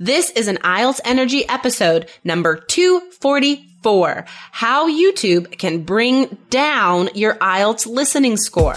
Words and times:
This 0.00 0.30
is 0.30 0.46
an 0.46 0.58
IELTS 0.58 1.00
Energy 1.04 1.48
episode 1.48 2.08
number 2.22 2.54
244. 2.54 4.26
How 4.52 4.88
YouTube 4.88 5.58
can 5.58 5.82
bring 5.82 6.38
down 6.50 7.10
your 7.16 7.34
IELTS 7.34 7.84
listening 7.84 8.36
score. 8.36 8.76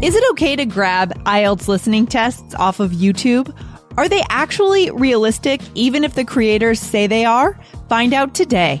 Is 0.00 0.14
it 0.14 0.22
okay 0.30 0.54
to 0.54 0.64
grab 0.64 1.12
IELTS 1.24 1.66
listening 1.66 2.06
tests 2.06 2.54
off 2.54 2.78
of 2.78 2.92
YouTube? 2.92 3.52
Are 3.96 4.08
they 4.08 4.22
actually 4.28 4.92
realistic 4.92 5.60
even 5.74 6.04
if 6.04 6.14
the 6.14 6.24
creators 6.24 6.78
say 6.78 7.08
they 7.08 7.24
are? 7.24 7.58
Find 7.88 8.14
out 8.14 8.32
today. 8.32 8.80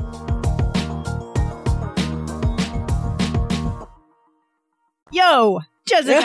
Yo, 5.11 5.59
Jessica. 5.87 6.21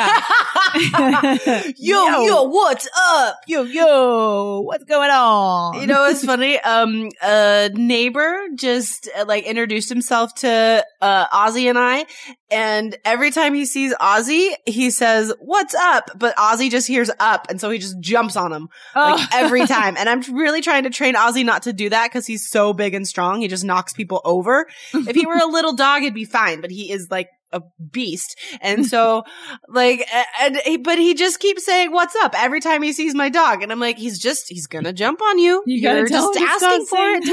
yo, 1.76 2.20
yo, 2.24 2.42
what's 2.44 2.88
up? 2.96 3.36
Yo, 3.48 3.62
yo, 3.62 4.60
what's 4.60 4.84
going 4.84 5.10
on? 5.10 5.80
You 5.80 5.88
know, 5.88 6.04
it's 6.06 6.24
funny. 6.24 6.60
Um, 6.60 7.08
a 7.22 7.70
neighbor 7.74 8.46
just 8.54 9.08
uh, 9.18 9.24
like 9.26 9.44
introduced 9.44 9.88
himself 9.88 10.34
to 10.36 10.84
uh, 11.00 11.26
Ozzy 11.28 11.68
and 11.68 11.76
I, 11.78 12.06
and 12.50 12.96
every 13.04 13.32
time 13.32 13.54
he 13.54 13.64
sees 13.64 13.92
Ozzy, 13.96 14.50
he 14.66 14.90
says, 14.90 15.32
"What's 15.40 15.74
up?" 15.74 16.10
But 16.16 16.36
Ozzy 16.36 16.70
just 16.70 16.86
hears 16.86 17.10
"up," 17.18 17.46
and 17.50 17.60
so 17.60 17.70
he 17.70 17.78
just 17.78 17.98
jumps 17.98 18.36
on 18.36 18.52
him 18.52 18.68
like 18.94 19.18
Oh. 19.18 19.26
every 19.32 19.66
time. 19.66 19.96
And 19.98 20.08
I'm 20.08 20.20
really 20.36 20.60
trying 20.60 20.84
to 20.84 20.90
train 20.90 21.14
Ozzy 21.14 21.44
not 21.44 21.62
to 21.64 21.72
do 21.72 21.88
that 21.90 22.08
because 22.10 22.26
he's 22.26 22.48
so 22.48 22.72
big 22.72 22.94
and 22.94 23.06
strong. 23.08 23.40
He 23.40 23.48
just 23.48 23.64
knocks 23.64 23.92
people 23.92 24.20
over. 24.24 24.66
If 24.94 25.16
he 25.16 25.26
were 25.26 25.38
a 25.38 25.46
little 25.46 25.72
dog, 25.74 26.02
it'd 26.02 26.14
be 26.14 26.24
fine, 26.24 26.60
but 26.60 26.70
he 26.70 26.92
is 26.92 27.10
like 27.10 27.30
a 27.52 27.62
beast. 27.90 28.38
And 28.60 28.86
so 28.92 29.24
like 29.68 30.06
and 30.40 30.58
but 30.82 30.98
he 30.98 31.14
just 31.14 31.40
keeps 31.40 31.64
saying 31.64 31.92
what's 31.92 32.16
up 32.16 32.34
every 32.36 32.60
time 32.60 32.82
he 32.82 32.92
sees 32.92 33.14
my 33.14 33.28
dog 33.28 33.62
and 33.62 33.72
I'm 33.72 33.80
like 33.80 33.98
he's 33.98 34.18
just 34.18 34.48
he's 34.48 34.66
going 34.66 34.84
to 34.84 34.92
jump 34.92 35.22
on 35.22 35.38
you. 35.38 35.62
You 35.66 35.82
gotta 35.82 36.00
You're 36.00 36.08
just 36.08 36.38
asking 36.38 36.86
for 36.86 36.98
it, 36.98 37.24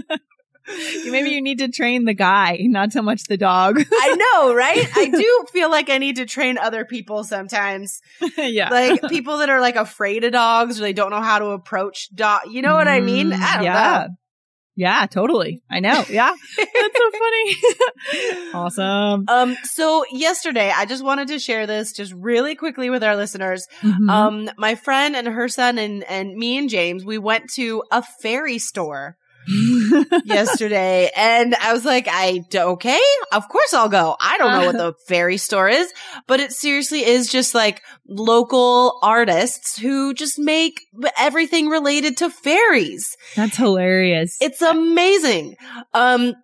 dude. 0.00 0.20
Maybe 1.06 1.30
you 1.30 1.42
need 1.42 1.58
to 1.58 1.68
train 1.68 2.04
the 2.04 2.14
guy, 2.14 2.58
not 2.62 2.92
so 2.92 3.02
much 3.02 3.24
the 3.24 3.36
dog. 3.36 3.78
I 3.92 4.16
know, 4.16 4.54
right? 4.54 4.88
I 4.96 5.08
do 5.08 5.44
feel 5.52 5.70
like 5.70 5.90
I 5.90 5.98
need 5.98 6.16
to 6.16 6.26
train 6.26 6.56
other 6.56 6.84
people 6.84 7.22
sometimes. 7.24 8.00
yeah. 8.38 8.70
Like 8.70 9.02
people 9.08 9.38
that 9.38 9.50
are 9.50 9.60
like 9.60 9.76
afraid 9.76 10.24
of 10.24 10.32
dogs 10.32 10.80
or 10.80 10.82
they 10.82 10.94
don't 10.94 11.10
know 11.10 11.20
how 11.20 11.38
to 11.38 11.46
approach 11.46 12.08
dog. 12.14 12.42
You 12.50 12.62
know 12.62 12.74
what 12.74 12.88
I 12.88 13.00
mean? 13.00 13.30
Mm, 13.30 13.40
I 13.40 13.62
yeah. 13.62 14.06
know. 14.08 14.14
Yeah, 14.76 15.06
totally. 15.06 15.62
I 15.70 15.80
know. 15.80 16.04
Yeah. 16.10 16.32
That's 16.56 16.98
so 16.98 17.10
funny. 17.12 18.50
awesome. 18.54 19.24
Um, 19.28 19.56
so 19.62 20.04
yesterday, 20.10 20.72
I 20.74 20.84
just 20.84 21.04
wanted 21.04 21.28
to 21.28 21.38
share 21.38 21.66
this 21.66 21.92
just 21.92 22.12
really 22.12 22.54
quickly 22.56 22.90
with 22.90 23.04
our 23.04 23.14
listeners. 23.16 23.66
Mhm. 23.82 24.10
Um, 24.10 24.50
my 24.56 24.74
friend 24.74 25.14
and 25.14 25.28
her 25.28 25.48
son 25.48 25.78
and, 25.78 26.02
and 26.04 26.34
me 26.34 26.58
and 26.58 26.68
James, 26.68 27.04
we 27.04 27.18
went 27.18 27.50
to 27.54 27.84
a 27.92 28.02
fairy 28.02 28.58
store 28.58 29.16
yesterday 30.24 31.10
and 31.16 31.54
I 31.54 31.72
was 31.72 31.84
like, 31.84 32.08
I, 32.08 32.44
okay, 32.54 33.00
of 33.32 33.48
course 33.48 33.74
I'll 33.74 33.88
go. 33.88 34.16
I 34.20 34.38
don't 34.38 34.52
know 34.52 34.66
what 34.66 34.76
the 34.76 34.94
fairy 35.08 35.36
store 35.36 35.68
is, 35.68 35.92
but 36.26 36.40
it 36.40 36.52
seriously 36.52 37.04
is 37.04 37.28
just 37.28 37.54
like 37.54 37.82
local 38.08 38.98
artists 39.02 39.78
who 39.78 40.14
just 40.14 40.38
make 40.38 40.80
everything 41.18 41.68
related 41.68 42.18
to 42.18 42.30
fairies. 42.30 43.16
That's 43.36 43.56
hilarious. 43.56 44.38
It's 44.40 44.62
amazing. 44.62 45.56
Um, 45.92 46.34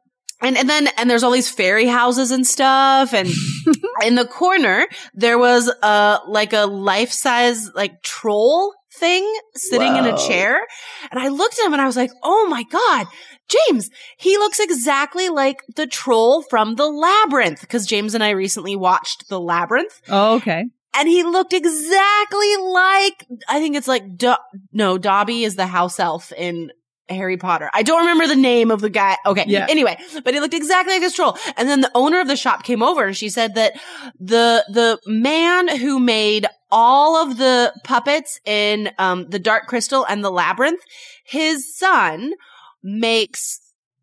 and, 0.42 0.56
and 0.56 0.68
then, 0.68 0.88
and 0.96 1.10
there's 1.10 1.22
all 1.22 1.30
these 1.30 1.50
fairy 1.50 1.86
houses 1.86 2.30
and 2.30 2.46
stuff. 2.46 3.12
And 3.12 3.28
in 4.04 4.14
the 4.14 4.24
corner, 4.24 4.86
there 5.14 5.38
was 5.38 5.68
a, 5.68 6.20
like 6.26 6.52
a 6.52 6.66
life 6.66 7.12
size, 7.12 7.70
like 7.74 8.02
troll 8.02 8.74
thing 8.94 9.40
sitting 9.54 9.96
in 9.96 10.06
a 10.06 10.16
chair. 10.16 10.66
And 11.10 11.20
I 11.20 11.28
looked 11.28 11.58
at 11.58 11.66
him 11.66 11.72
and 11.72 11.82
I 11.82 11.86
was 11.86 11.96
like, 11.96 12.10
Oh 12.22 12.48
my 12.48 12.64
God, 12.64 13.06
James, 13.48 13.90
he 14.18 14.36
looks 14.38 14.60
exactly 14.60 15.28
like 15.28 15.62
the 15.76 15.86
troll 15.86 16.42
from 16.42 16.76
the 16.76 16.88
labyrinth. 16.88 17.66
Cause 17.68 17.86
James 17.86 18.14
and 18.14 18.24
I 18.24 18.30
recently 18.30 18.76
watched 18.76 19.28
the 19.28 19.40
labyrinth 19.40 20.00
oh, 20.08 20.36
okay. 20.36 20.64
and 20.94 21.08
he 21.08 21.22
looked 21.22 21.52
exactly 21.52 22.56
like 22.56 23.26
I 23.48 23.58
think 23.58 23.76
it's 23.76 23.88
like 23.88 24.16
Do- 24.16 24.36
no 24.72 24.98
Dobby 24.98 25.44
is 25.44 25.56
the 25.56 25.66
house 25.66 25.98
elf 26.00 26.32
in 26.32 26.72
Harry 27.10 27.36
Potter. 27.36 27.70
I 27.74 27.82
don't 27.82 28.00
remember 28.00 28.26
the 28.26 28.40
name 28.40 28.70
of 28.70 28.80
the 28.80 28.90
guy. 28.90 29.16
Okay. 29.26 29.44
Yeah. 29.46 29.66
Anyway, 29.68 29.98
but 30.24 30.32
he 30.32 30.40
looked 30.40 30.54
exactly 30.54 30.94
like 30.94 31.02
this 31.02 31.14
troll. 31.14 31.36
And 31.56 31.68
then 31.68 31.80
the 31.80 31.90
owner 31.94 32.20
of 32.20 32.28
the 32.28 32.36
shop 32.36 32.62
came 32.62 32.82
over 32.82 33.04
and 33.04 33.16
she 33.16 33.28
said 33.28 33.56
that 33.56 33.72
the 34.18 34.64
the 34.68 34.98
man 35.06 35.76
who 35.76 35.98
made 35.98 36.46
all 36.70 37.16
of 37.16 37.38
the 37.38 37.72
puppets 37.84 38.40
in 38.44 38.90
um 38.98 39.26
the 39.28 39.38
Dark 39.38 39.66
Crystal 39.66 40.04
and 40.04 40.24
the 40.24 40.30
Labyrinth, 40.30 40.80
his 41.24 41.76
son 41.76 42.32
makes 42.82 43.60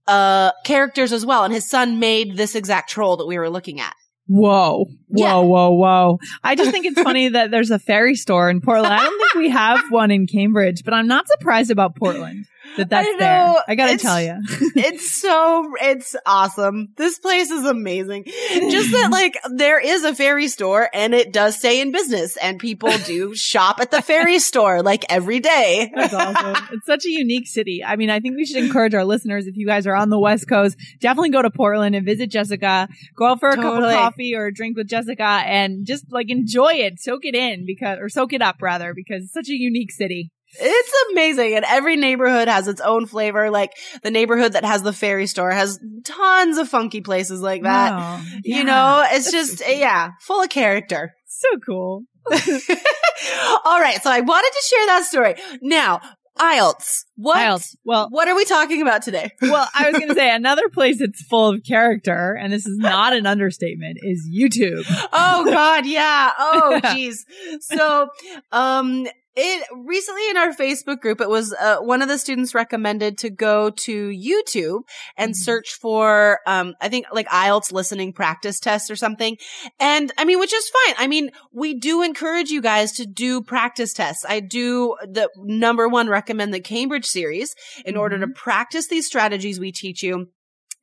uh 0.07 0.51
characters 0.63 1.11
as 1.11 1.25
well 1.25 1.43
and 1.43 1.53
his 1.53 1.69
son 1.69 1.99
made 1.99 2.37
this 2.37 2.55
exact 2.55 2.89
troll 2.89 3.17
that 3.17 3.27
we 3.27 3.37
were 3.37 3.49
looking 3.49 3.79
at. 3.79 3.93
Whoa. 4.27 4.85
Whoa, 5.17 5.23
Yeah. 5.25 5.35
whoa, 5.47 5.69
whoa. 5.71 6.19
I 6.43 6.55
just 6.55 6.71
think 6.71 6.85
it's 6.85 7.01
funny 7.03 7.29
that 7.29 7.51
there's 7.51 7.71
a 7.71 7.79
fairy 7.79 8.15
store 8.15 8.49
in 8.49 8.61
Portland. 8.61 8.93
I 8.93 9.03
don't 9.03 9.19
think 9.19 9.33
we 9.35 9.49
have 9.49 9.81
one 9.91 10.11
in 10.11 10.27
Cambridge, 10.27 10.83
but 10.83 10.93
I'm 10.93 11.07
not 11.07 11.27
surprised 11.27 11.71
about 11.71 11.95
Portland 11.95 12.45
that 12.75 12.89
that's 12.89 13.07
I 13.07 13.11
know. 13.11 13.17
there. 13.17 13.55
I 13.67 13.75
gotta 13.75 13.97
tell 13.97 14.21
you. 14.21 14.35
it's 14.75 15.09
so 15.11 15.71
it's 15.81 16.15
awesome. 16.25 16.89
This 16.97 17.17
place 17.17 17.49
is 17.49 17.65
amazing. 17.65 18.25
Just 18.25 18.91
that 18.91 19.09
like 19.11 19.35
there 19.51 19.79
is 19.79 20.03
a 20.03 20.13
fairy 20.13 20.47
store 20.47 20.89
and 20.93 21.13
it 21.13 21.31
does 21.33 21.57
stay 21.57 21.81
in 21.81 21.91
business 21.91 22.37
and 22.37 22.59
people 22.59 22.91
do 23.05 23.33
shop 23.35 23.79
at 23.79 23.89
the 23.89 24.01
fairy 24.01 24.39
store 24.39 24.83
like 24.83 25.05
every 25.09 25.39
day. 25.39 25.91
That's 25.95 26.13
awesome. 26.13 26.67
It's 26.73 26.85
such 26.85 27.05
a 27.05 27.09
unique 27.09 27.47
city. 27.47 27.83
I 27.83 27.95
mean, 27.95 28.09
I 28.09 28.19
think 28.19 28.35
we 28.35 28.45
should 28.45 28.63
encourage 28.63 28.93
our 28.93 29.05
listeners, 29.05 29.47
if 29.47 29.55
you 29.57 29.65
guys 29.65 29.87
are 29.87 29.95
on 29.95 30.09
the 30.09 30.19
West 30.19 30.47
Coast, 30.47 30.77
definitely 30.99 31.29
go 31.29 31.41
to 31.41 31.49
Portland 31.49 31.95
and 31.95 32.05
visit 32.05 32.29
Jessica. 32.29 32.89
Go 33.15 33.25
out 33.27 33.39
for 33.39 33.49
a 33.49 33.55
cup 33.55 33.81
of 33.81 33.91
coffee 33.93 34.35
or 34.35 34.47
a 34.47 34.53
drink 34.53 34.77
with 34.77 34.87
Jessica 34.87 35.06
and 35.09 35.85
just 35.85 36.05
like 36.11 36.29
enjoy 36.29 36.73
it, 36.73 36.99
soak 36.99 37.25
it 37.25 37.35
in 37.35 37.65
because, 37.65 37.97
or 37.99 38.09
soak 38.09 38.33
it 38.33 38.41
up 38.41 38.57
rather, 38.61 38.93
because 38.93 39.23
it's 39.23 39.33
such 39.33 39.49
a 39.49 39.53
unique 39.55 39.91
city. 39.91 40.31
It's 40.59 41.11
amazing. 41.11 41.55
And 41.55 41.65
every 41.65 41.97
neighborhood 41.97 42.47
has 42.47 42.67
its 42.67 42.79
own 42.81 43.05
flavor. 43.05 43.51
Like 43.51 43.73
the 44.01 44.11
neighborhood 44.11 44.53
that 44.53 44.63
has 44.63 44.81
the 44.81 44.93
fairy 44.93 45.27
store 45.27 45.51
has 45.51 45.77
tons 46.05 46.57
of 46.57 46.69
funky 46.69 47.01
places 47.01 47.41
like 47.41 47.63
that. 47.63 47.91
Wow. 47.91 48.21
You 48.43 48.57
Yeah. 48.57 48.63
know, 48.63 49.05
it's 49.11 49.29
just, 49.31 49.61
yeah, 49.67 50.11
full 50.21 50.41
of 50.41 50.49
character. 50.49 51.13
So 51.25 51.47
cool. 51.65 52.03
All 52.31 53.79
right. 53.79 54.01
So 54.01 54.09
I 54.11 54.21
wanted 54.21 54.51
to 54.51 54.63
share 54.69 54.85
that 54.87 55.05
story. 55.05 55.35
Now, 55.61 56.01
IELTS. 56.37 57.05
What? 57.15 57.37
IELTS. 57.37 57.75
Well, 57.83 58.07
What 58.09 58.27
are 58.27 58.35
we 58.35 58.45
talking 58.45 58.81
about 58.81 59.01
today? 59.01 59.31
well, 59.41 59.67
I 59.73 59.89
was 59.89 59.97
going 59.99 60.09
to 60.09 60.15
say 60.15 60.33
another 60.33 60.69
place 60.69 60.99
that's 60.99 61.21
full 61.23 61.49
of 61.49 61.63
character, 61.63 62.33
and 62.39 62.51
this 62.53 62.65
is 62.65 62.77
not 62.77 63.13
an 63.13 63.25
understatement, 63.25 63.99
is 64.01 64.29
YouTube. 64.33 64.85
oh 65.11 65.45
God, 65.45 65.85
yeah. 65.85 66.31
Oh 66.37 66.79
geez. 66.93 67.25
So, 67.61 68.09
um, 68.51 69.07
it 69.39 69.67
recently 69.85 70.29
in 70.31 70.37
our 70.37 70.51
Facebook 70.51 70.99
group, 70.99 71.21
it 71.21 71.29
was 71.29 71.53
uh, 71.53 71.77
one 71.77 72.01
of 72.01 72.07
the 72.07 72.17
students 72.17 72.55
recommended 72.55 73.19
to 73.19 73.29
go 73.29 73.69
to 73.69 74.09
YouTube 74.09 74.81
and 75.15 75.31
Mhm. 75.31 75.35
search 75.35 75.75
for, 75.79 76.39
um, 76.47 76.73
I 76.81 76.89
think 76.89 77.05
like 77.11 77.27
IELTS 77.27 77.71
listening 77.71 78.13
practice 78.13 78.59
tests 78.59 78.89
or 78.89 78.95
something. 78.95 79.37
And 79.79 80.11
I 80.17 80.25
mean, 80.25 80.39
which 80.39 80.53
is 80.53 80.69
fine. 80.69 80.95
I 80.97 81.07
mean, 81.07 81.29
we 81.53 81.75
do 81.75 82.01
encourage 82.01 82.49
you 82.49 82.61
guys 82.61 82.93
to 82.93 83.05
do 83.05 83.41
practice 83.41 83.93
tests. 83.93 84.25
I 84.27 84.39
do 84.39 84.95
the 85.03 85.29
number 85.37 85.87
one 85.87 86.09
recommend 86.09 86.53
the 86.53 86.59
Cambridge 86.59 87.05
series 87.05 87.55
in 87.85 87.95
order 87.95 88.17
to 88.19 88.27
practice 88.27 88.87
these 88.87 89.05
strategies 89.05 89.59
we 89.59 89.71
teach 89.71 90.01
you. 90.01 90.27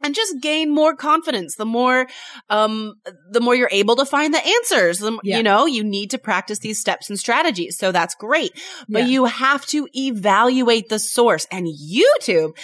And 0.04 0.14
just 0.14 0.40
gain 0.40 0.70
more 0.70 0.94
confidence. 0.94 1.56
The 1.56 1.64
more, 1.64 2.06
um, 2.50 2.94
the 3.30 3.40
more 3.40 3.54
you're 3.56 3.68
able 3.72 3.96
to 3.96 4.04
find 4.06 4.32
the 4.34 4.46
answers. 4.46 4.98
The, 4.98 5.18
Yeah. 5.24 5.38
You 5.38 5.42
know, 5.42 5.66
you 5.66 5.82
need 5.82 6.10
to 6.10 6.18
practice 6.18 6.58
these 6.60 6.78
steps 6.78 7.08
and 7.08 7.18
strategies. 7.18 7.78
So 7.78 7.90
that's 7.90 8.14
great. 8.14 8.52
But 8.88 9.02
Yeah. 9.04 9.08
you 9.08 9.24
have 9.24 9.64
to 9.66 9.88
evaluate 9.94 10.90
the 10.90 10.98
source 10.98 11.46
and 11.50 11.66
YouTube. 11.66 12.56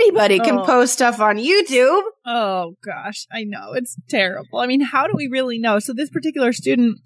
Anybody 0.00 0.38
can 0.40 0.58
Oh. 0.58 0.64
post 0.64 0.92
stuff 0.92 1.20
on 1.20 1.36
YouTube. 1.36 2.02
Oh 2.26 2.74
gosh, 2.84 3.26
I 3.32 3.44
know 3.44 3.72
it's 3.72 3.96
terrible. 4.08 4.58
I 4.58 4.66
mean, 4.66 4.80
how 4.80 5.06
do 5.06 5.12
we 5.16 5.26
really 5.28 5.58
know? 5.58 5.78
So 5.78 5.92
this 5.92 6.10
particular 6.10 6.52
student 6.52 6.98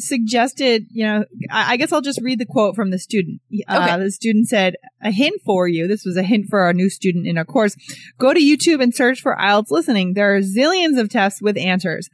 suggested, 0.00 0.86
you 0.90 1.04
know, 1.06 1.24
I, 1.50 1.72
I 1.72 1.76
guess 1.76 1.92
I'll 1.92 2.00
just 2.00 2.20
read 2.22 2.38
the 2.38 2.46
quote 2.46 2.74
from 2.76 2.90
the 2.90 2.98
student. 2.98 3.40
Uh, 3.68 3.78
Okay. 3.90 4.04
The 4.04 4.10
student 4.10 4.48
said, 4.48 4.74
"A 5.02 5.10
hint 5.10 5.40
for 5.44 5.68
you. 5.68 5.86
This 5.88 6.04
was 6.04 6.16
a 6.16 6.22
hint 6.22 6.46
for 6.48 6.60
our 6.60 6.72
new 6.72 6.88
student 6.90 7.26
in 7.26 7.38
our 7.38 7.44
course. 7.44 7.76
Go 8.18 8.32
to 8.34 8.40
YouTube 8.40 8.82
and 8.82 8.94
search 8.94 9.20
for 9.20 9.36
IELTS 9.36 9.70
listening. 9.70 10.14
There 10.14 10.34
are 10.34 10.40
zillions 10.40 10.98
of 11.00 11.08
tests 11.08 11.42
with 11.42 11.56
answers. 11.56 12.08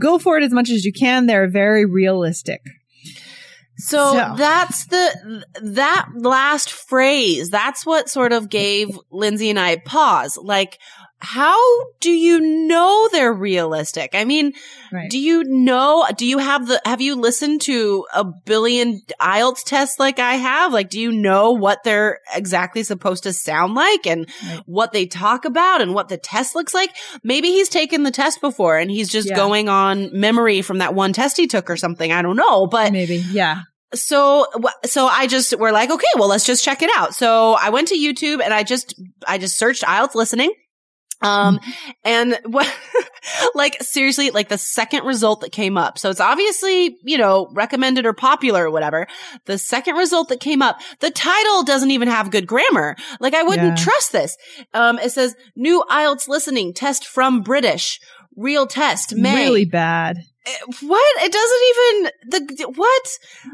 Go 0.00 0.18
for 0.18 0.36
it 0.38 0.44
as 0.44 0.52
much 0.52 0.70
as 0.70 0.84
you 0.84 0.92
can. 0.92 1.26
They're 1.26 1.48
very 1.48 1.84
realistic." 1.84 2.60
So, 3.80 4.12
So- 4.12 4.34
that's 4.36 4.86
the, 4.86 5.44
that 5.62 6.08
last 6.16 6.70
phrase, 6.70 7.48
that's 7.48 7.86
what 7.86 8.08
sort 8.08 8.32
of 8.32 8.48
gave 8.48 8.88
Lindsay 9.12 9.50
and 9.50 9.58
I 9.58 9.76
pause. 9.76 10.36
Like, 10.36 10.78
how 11.20 11.58
do 12.00 12.10
you 12.10 12.40
know 12.40 13.08
they're 13.10 13.32
realistic? 13.32 14.10
I 14.14 14.24
mean, 14.24 14.52
Right. 14.92 15.10
do 15.10 15.18
you 15.18 15.42
know, 15.44 16.06
do 16.16 16.24
you 16.24 16.38
have 16.38 16.68
the, 16.68 16.80
have 16.84 17.00
you 17.00 17.16
listened 17.16 17.60
to 17.62 18.06
a 18.14 18.24
billion 18.24 19.02
IELTS 19.20 19.64
tests 19.64 19.98
like 19.98 20.18
I 20.20 20.34
have? 20.34 20.72
Like, 20.72 20.90
do 20.90 21.00
you 21.00 21.10
know 21.12 21.50
what 21.52 21.82
they're 21.82 22.20
exactly 22.34 22.82
supposed 22.84 23.24
to 23.24 23.32
sound 23.32 23.74
like 23.74 24.06
and 24.06 24.28
Right. 24.46 24.60
what 24.66 24.92
they 24.92 25.06
talk 25.06 25.44
about 25.44 25.80
and 25.82 25.92
what 25.92 26.08
the 26.08 26.16
test 26.18 26.54
looks 26.54 26.72
like? 26.72 26.90
Maybe 27.24 27.48
he's 27.48 27.68
taken 27.68 28.04
the 28.04 28.10
test 28.12 28.40
before 28.40 28.78
and 28.78 28.90
he's 28.90 29.08
just 29.08 29.28
Yeah. 29.28 29.36
going 29.36 29.68
on 29.68 30.10
memory 30.12 30.62
from 30.62 30.78
that 30.78 30.94
one 30.94 31.12
test 31.12 31.36
he 31.36 31.46
took 31.48 31.68
or 31.68 31.76
something. 31.76 32.12
I 32.12 32.22
don't 32.22 32.36
know, 32.36 32.66
but 32.68 32.92
Maybe, 32.92 33.16
yeah. 33.32 33.62
so 33.92 34.46
so 34.84 35.06
I 35.06 35.26
just 35.26 35.58
we're 35.58 35.72
like, 35.72 35.90
okay, 35.90 36.06
well, 36.16 36.28
let's 36.28 36.44
just 36.44 36.64
check 36.64 36.82
it 36.82 36.90
out. 36.96 37.14
So 37.14 37.54
I 37.54 37.70
went 37.70 37.88
to 37.88 37.96
YouTube 37.96 38.40
and 38.42 38.54
I 38.54 38.62
just 38.62 38.94
I 39.26 39.38
just 39.38 39.58
searched 39.58 39.82
IELTS 39.82 40.14
listening. 40.14 40.52
Um, 41.20 41.58
and 42.04 42.38
what, 42.46 42.72
like 43.54 43.82
seriously, 43.82 44.30
like 44.30 44.48
the 44.48 44.58
second 44.58 45.04
result 45.04 45.40
that 45.40 45.50
came 45.52 45.76
up. 45.76 45.98
So 45.98 46.10
it's 46.10 46.20
obviously, 46.20 46.96
you 47.02 47.18
know, 47.18 47.48
recommended 47.52 48.06
or 48.06 48.12
popular 48.12 48.66
or 48.66 48.70
whatever. 48.70 49.06
The 49.46 49.58
second 49.58 49.96
result 49.96 50.28
that 50.28 50.40
came 50.40 50.62
up, 50.62 50.78
the 51.00 51.10
title 51.10 51.64
doesn't 51.64 51.90
even 51.90 52.08
have 52.08 52.30
good 52.30 52.46
grammar. 52.46 52.96
Like 53.20 53.34
I 53.34 53.42
wouldn't 53.42 53.78
Yeah. 53.78 53.84
trust 53.84 54.12
this. 54.12 54.36
Um, 54.74 54.98
it 54.98 55.10
says 55.10 55.34
new 55.56 55.82
IELTS 55.90 56.28
listening 56.28 56.72
test 56.72 57.06
from 57.06 57.42
British. 57.42 57.98
Real 58.36 58.68
test, 58.68 59.16
May. 59.16 59.46
Really 59.46 59.64
bad. 59.64 60.18
Eh, 60.46 60.50
What? 60.82 61.22
It 61.24 61.32
doesn't 61.32 62.38
even, 62.38 62.56
the, 62.56 62.72
what? 62.76 63.08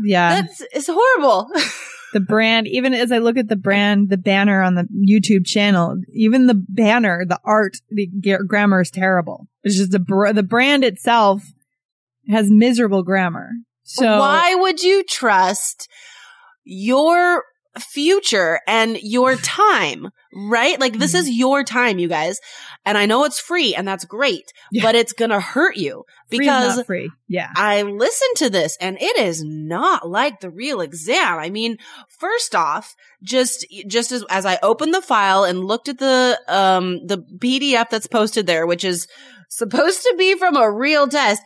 Yeah. 0.04 0.42
That's 0.42 0.60
it's 0.72 0.88
horrible. 0.92 1.48
the 2.14 2.20
brand, 2.20 2.66
even 2.66 2.94
as 2.94 3.12
I 3.12 3.18
look 3.18 3.36
at 3.36 3.48
the 3.48 3.56
brand, 3.56 4.08
the 4.08 4.16
banner 4.16 4.62
on 4.62 4.74
the 4.74 4.88
YouTube 5.06 5.44
channel, 5.44 6.00
even 6.14 6.46
the 6.46 6.54
banner, 6.54 7.26
the 7.26 7.38
art, 7.44 7.76
the 7.90 8.08
grammar 8.48 8.80
is 8.80 8.90
terrible. 8.90 9.46
It's 9.62 9.76
just 9.76 9.90
the 9.90 9.98
br- 9.98 10.32
the 10.32 10.42
brand 10.42 10.82
itself 10.84 11.42
has 12.30 12.50
miserable 12.50 13.02
grammar. 13.02 13.50
So 13.82 14.18
Why 14.18 14.54
would 14.54 14.82
you 14.82 15.04
trust 15.04 15.88
your 16.64 17.44
future 17.78 18.60
and 18.66 18.98
your 19.02 19.36
time, 19.42 20.10
right? 20.34 20.78
Like 20.80 20.98
this 20.98 21.14
is 21.14 21.28
your 21.30 21.64
time, 21.64 21.98
you 21.98 22.08
guys. 22.08 22.40
And 22.84 22.98
I 22.98 23.06
know 23.06 23.24
it's 23.24 23.40
free 23.40 23.74
and 23.74 23.86
that's 23.86 24.04
great, 24.04 24.52
Yeah. 24.70 24.82
but 24.82 24.94
it's 24.94 25.12
going 25.12 25.30
to 25.30 25.40
hurt 25.40 25.76
you 25.76 26.04
free 26.28 26.38
because 26.40 26.76
not 26.76 26.86
free. 26.86 27.10
Yeah. 27.28 27.50
I 27.56 27.82
listened 27.82 28.36
to 28.36 28.50
this 28.50 28.76
and 28.80 28.98
it 29.00 29.16
is 29.18 29.42
not 29.42 30.08
like 30.08 30.40
the 30.40 30.50
real 30.50 30.80
exam. 30.80 31.38
I 31.38 31.50
mean, 31.50 31.78
first 32.08 32.54
off, 32.54 32.94
just, 33.22 33.66
just 33.86 34.12
as, 34.12 34.24
as 34.28 34.44
I 34.44 34.58
opened 34.62 34.92
the 34.92 35.00
file 35.02 35.44
and 35.44 35.64
looked 35.64 35.88
at 35.88 35.98
the, 35.98 36.38
um, 36.48 37.06
the 37.06 37.18
PDF 37.18 37.88
that's 37.90 38.06
posted 38.06 38.46
there, 38.46 38.66
which 38.66 38.84
is 38.84 39.06
supposed 39.56 40.02
to 40.02 40.14
be 40.18 40.36
from 40.36 40.56
a 40.56 40.70
real 40.70 41.06
test, 41.08 41.42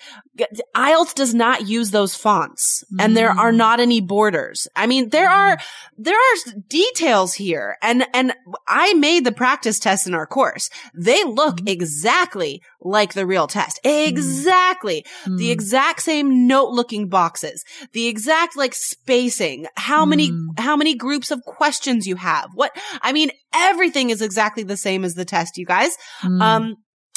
IELTS 0.75 1.15
does 1.15 1.35
not 1.35 1.67
use 1.69 1.91
those 1.91 2.15
fonts 2.15 2.85
and 3.01 3.17
there 3.17 3.31
are 3.31 3.51
Mm. 3.53 3.57
not 3.57 3.81
any 3.81 4.01
borders. 4.01 4.69
I 4.77 4.87
mean, 4.87 5.09
there 5.11 5.29
are, 5.29 5.59
there 5.97 6.15
are 6.17 6.53
details 6.69 7.35
here 7.35 7.77
and, 7.83 8.07
and 8.15 8.33
I 8.69 8.95
made 8.95 9.25
the 9.25 9.33
practice 9.33 9.79
test 9.81 10.07
in 10.07 10.15
our 10.15 10.27
course. 10.27 10.71
They 10.95 11.25
look 11.25 11.57
Mm-hmm. 11.57 11.69
exactly 11.69 12.63
like 12.81 13.15
the 13.15 13.27
real 13.27 13.47
test. 13.49 13.81
Exactly 13.85 15.05
the 15.27 15.49
Mm. 15.49 15.53
exact 15.53 16.03
same 16.03 16.47
note 16.47 16.71
looking 16.71 17.09
boxes, 17.09 17.65
the 17.93 18.07
exact 18.07 18.57
like 18.57 18.75
spacing, 18.75 19.67
how 19.77 20.05
many, 20.05 20.31
Mm. 20.31 20.59
how 20.61 20.77
many 20.77 20.95
groups 20.95 21.31
of 21.31 21.43
questions 21.45 22.07
you 22.07 22.17
have. 22.17 22.51
What, 22.55 22.71
I 23.03 23.13
mean, 23.13 23.31
everything 23.53 24.11
is 24.11 24.23
exactly 24.23 24.63
the 24.63 24.77
same 24.77 25.05
as 25.05 25.15
the 25.15 25.25
test, 25.25 25.59
you 25.59 25.67
guys. 25.67 25.97
Mm. 26.23 26.41
Um, 26.43 26.77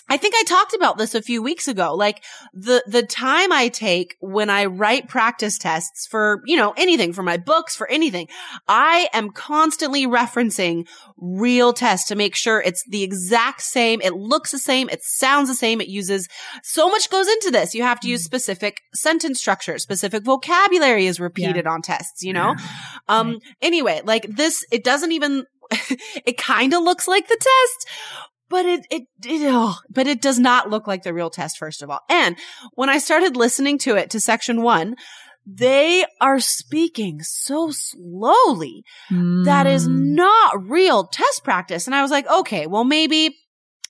I 0.10 0.18
think 0.18 0.36
I 0.36 0.44
talked 0.44 0.74
about 0.74 0.98
this 0.98 1.16
a 1.16 1.22
few 1.22 1.42
weeks 1.42 1.68
ago. 1.68 1.96
Like 1.96 2.24
the, 2.54 2.84
the 2.86 3.04
time 3.04 3.52
I 3.52 3.70
take 3.70 4.18
when 4.20 4.50
I 4.50 4.66
write 4.66 5.08
practice 5.08 5.58
tests 5.58 6.08
for, 6.08 6.42
you 6.46 6.58
know, 6.58 6.74
anything 6.76 7.14
for 7.14 7.24
my 7.24 7.38
books, 7.38 7.76
for 7.76 7.90
anything, 7.90 8.28
I 8.68 9.08
am 9.14 9.30
constantly 9.32 10.06
referencing 10.06 10.88
real 11.18 11.72
tests 11.74 12.08
to 12.10 12.16
make 12.16 12.36
sure 12.36 12.62
it's 12.62 12.84
the 12.90 13.04
exact 13.04 13.62
same. 13.62 14.02
It 14.02 14.14
looks 14.14 14.52
the 14.52 14.60
same. 14.60 14.90
It 14.90 15.04
sounds 15.04 15.50
the 15.50 15.56
same. 15.56 15.80
It 15.80 15.88
uses 15.88 16.28
so 16.64 16.90
much 16.90 17.10
goes 17.10 17.28
into 17.28 17.52
this. 17.52 17.74
You 17.74 17.84
have 17.84 18.00
to 18.02 18.08
use 18.08 18.24
specific 18.24 18.82
sentence 18.94 19.40
structure, 19.40 19.78
specific 19.78 20.24
vocabulary 20.24 21.08
is 21.08 21.20
repeated 21.20 21.68
on 21.68 21.82
tests, 21.82 22.24
you 22.24 22.34
know? 22.34 22.56
Um, 23.08 23.40
anyway, 23.62 24.02
like 24.04 24.28
this, 24.28 24.66
it 24.72 24.84
doesn't 24.84 25.12
even, 25.12 25.46
it 26.26 26.38
kind 26.38 26.74
of 26.74 26.84
looks 26.84 27.08
like 27.08 27.28
the 27.28 27.38
test, 27.38 27.90
but 28.52 28.66
it, 28.66 28.86
it, 28.92 29.04
it 29.26 29.50
oh, 29.52 29.78
but 29.90 30.06
it 30.06 30.22
does 30.22 30.38
not 30.38 30.70
look 30.70 30.86
like 30.86 31.02
the 31.04 31.14
real 31.14 31.32
test, 31.32 31.58
first 31.58 31.82
of 31.82 31.90
all. 31.90 32.02
And 32.10 32.36
when 32.76 32.90
I 32.90 33.00
started 33.00 33.36
listening 33.36 33.80
to 33.80 33.96
it 33.96 34.12
to 34.12 34.20
section 34.20 34.62
one, 34.62 34.96
they 35.48 36.06
are 36.20 36.40
speaking 36.40 37.22
so 37.24 37.72
slowly 37.72 38.84
that 39.10 39.66
is 39.66 39.88
Mm. 39.88 40.14
not 40.16 40.70
real 40.70 41.06
test 41.08 41.44
practice. 41.44 41.88
And 41.88 41.96
I 41.96 42.04
was 42.04 42.12
like, 42.12 42.30
okay, 42.30 42.68
well, 42.68 42.84
maybe, 42.84 43.36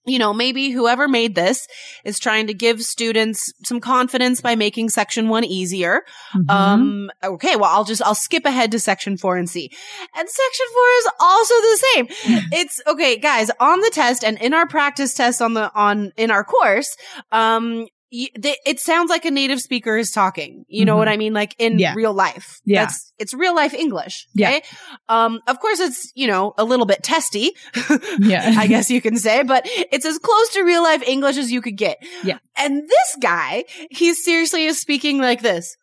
you 0.06 0.18
know, 0.18 0.34
maybe 0.34 0.72
whoever 0.72 1.08
made 1.08 1.36
this 1.36 1.68
is 2.04 2.18
trying 2.20 2.48
to 2.48 2.54
give 2.54 2.82
students 2.82 3.54
some 3.64 3.80
confidence 3.80 4.42
by 4.42 4.56
making 4.56 4.90
section 4.90 5.30
one 5.30 5.44
easier. 5.44 6.02
Mhm. 6.36 6.50
Um, 6.50 7.12
okay, 7.24 7.56
well, 7.56 7.70
I'll 7.72 7.84
just, 7.84 8.02
I'll 8.02 8.16
skip 8.16 8.46
ahead 8.46 8.72
to 8.72 8.80
section 8.80 9.18
four 9.18 9.38
and 9.38 9.50
see. 9.50 9.70
And 10.16 10.30
section 10.30 10.66
four 10.74 10.88
is 10.98 11.08
also 11.20 11.54
the 11.54 11.84
same. 11.94 12.08
it's 12.52 12.82
okay, 12.88 13.18
guys, 13.18 13.52
on 13.60 13.80
the 13.82 13.92
test 13.94 14.24
and 14.24 14.40
in 14.42 14.54
our 14.54 14.68
practice 14.68 15.14
test 15.14 15.42
on 15.42 15.54
the, 15.54 15.72
on, 15.76 16.12
in 16.18 16.32
our 16.32 16.44
course, 16.44 16.96
um, 17.32 17.86
it 18.12 18.80
sounds 18.80 19.10
like 19.10 19.24
a 19.24 19.32
native 19.32 19.62
speaker 19.62 19.98
is 19.98 20.12
talking. 20.12 20.66
You 20.68 20.84
know 20.84 20.96
Mhm. 20.96 20.98
what 20.98 21.08
I 21.08 21.16
mean? 21.18 21.34
Like 21.34 21.56
in 21.58 21.80
Yeah. 21.80 21.94
real 21.96 22.14
life. 22.14 22.60
Yeah. 22.66 22.82
That's, 22.86 23.14
it's 23.18 23.34
real 23.34 23.56
life 23.56 23.74
English. 23.74 24.28
Yeah. 24.34 24.60
Um, 25.08 25.40
of 25.48 25.60
course 25.62 25.80
it's, 25.80 26.12
you 26.14 26.28
know, 26.28 26.54
a 26.58 26.66
little 26.66 26.86
bit 26.86 27.04
testy. 27.04 27.52
yeah. 28.20 28.56
I 28.58 28.68
guess 28.68 28.90
you 28.92 29.00
can 29.02 29.18
say, 29.18 29.44
but 29.44 29.64
it's 29.66 30.06
as 30.06 30.20
close 30.20 30.50
to 30.54 30.64
real 30.64 30.84
life 30.84 31.02
English 31.08 31.38
as 31.38 31.52
you 31.52 31.62
could 31.62 31.78
get. 31.78 31.98
Yeah. 32.24 32.40
And 32.58 32.82
this 32.84 33.16
guy, 33.22 33.64
he 33.90 34.14
seriously 34.14 34.66
is 34.66 34.80
speaking 34.80 35.20
like 35.20 35.42
this. 35.42 35.78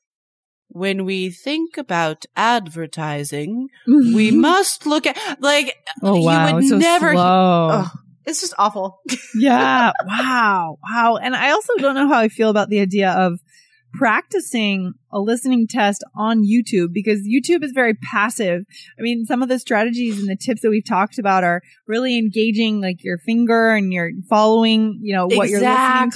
When 0.71 1.07
we 1.07 1.31
think 1.31 1.79
about 1.79 2.27
advertising, 2.37 3.69
we 3.87 4.31
must 4.31 4.85
look 4.87 5.07
at, 5.07 5.17
like, 5.41 5.75
Oh 6.03 6.17
you 6.17 6.23
wow, 6.27 6.55
would 6.55 6.61
it's 6.65 6.71
so 6.71 6.77
never- 6.79 7.13
slow. 7.15 7.69
Ugh, 7.73 7.89
it's 8.29 8.41
just 8.41 8.55
awful. 8.59 9.01
yeah. 9.35 9.93
Wow. 10.07 10.79
Wow. 10.83 11.17
And 11.17 11.35
I 11.35 11.51
also 11.51 11.75
don't 11.79 11.95
know 11.95 12.09
how 12.09 12.19
I 12.19 12.29
feel 12.29 12.51
about 12.51 12.69
the 12.69 12.81
idea 12.81 13.11
of 13.11 13.41
practicing 13.95 14.95
a 15.11 15.21
listening 15.21 15.67
test 15.67 16.05
on 16.15 16.45
YouTube 16.45 16.93
because 16.93 17.21
YouTube 17.27 17.63
is 17.65 17.73
very 17.73 17.95
passive. 17.95 18.65
I 18.99 19.03
mean, 19.03 19.25
some 19.25 19.43
of 19.43 19.49
the 19.49 19.59
strategies 19.59 20.19
and 20.19 20.29
the 20.29 20.37
tips 20.37 20.63
that 20.63 20.71
we've 20.71 20.85
talked 20.85 21.19
about 21.19 21.45
are 21.45 21.63
really 21.87 22.19
engaging 22.19 22.81
like 22.81 23.03
your 23.03 23.19
finger 23.19 23.71
and 23.71 23.93
you're 23.93 24.11
following, 24.29 24.99
you 25.03 25.15
know, 25.15 25.27
what 25.27 25.49
you're 25.49 25.61
listening 25.61 26.11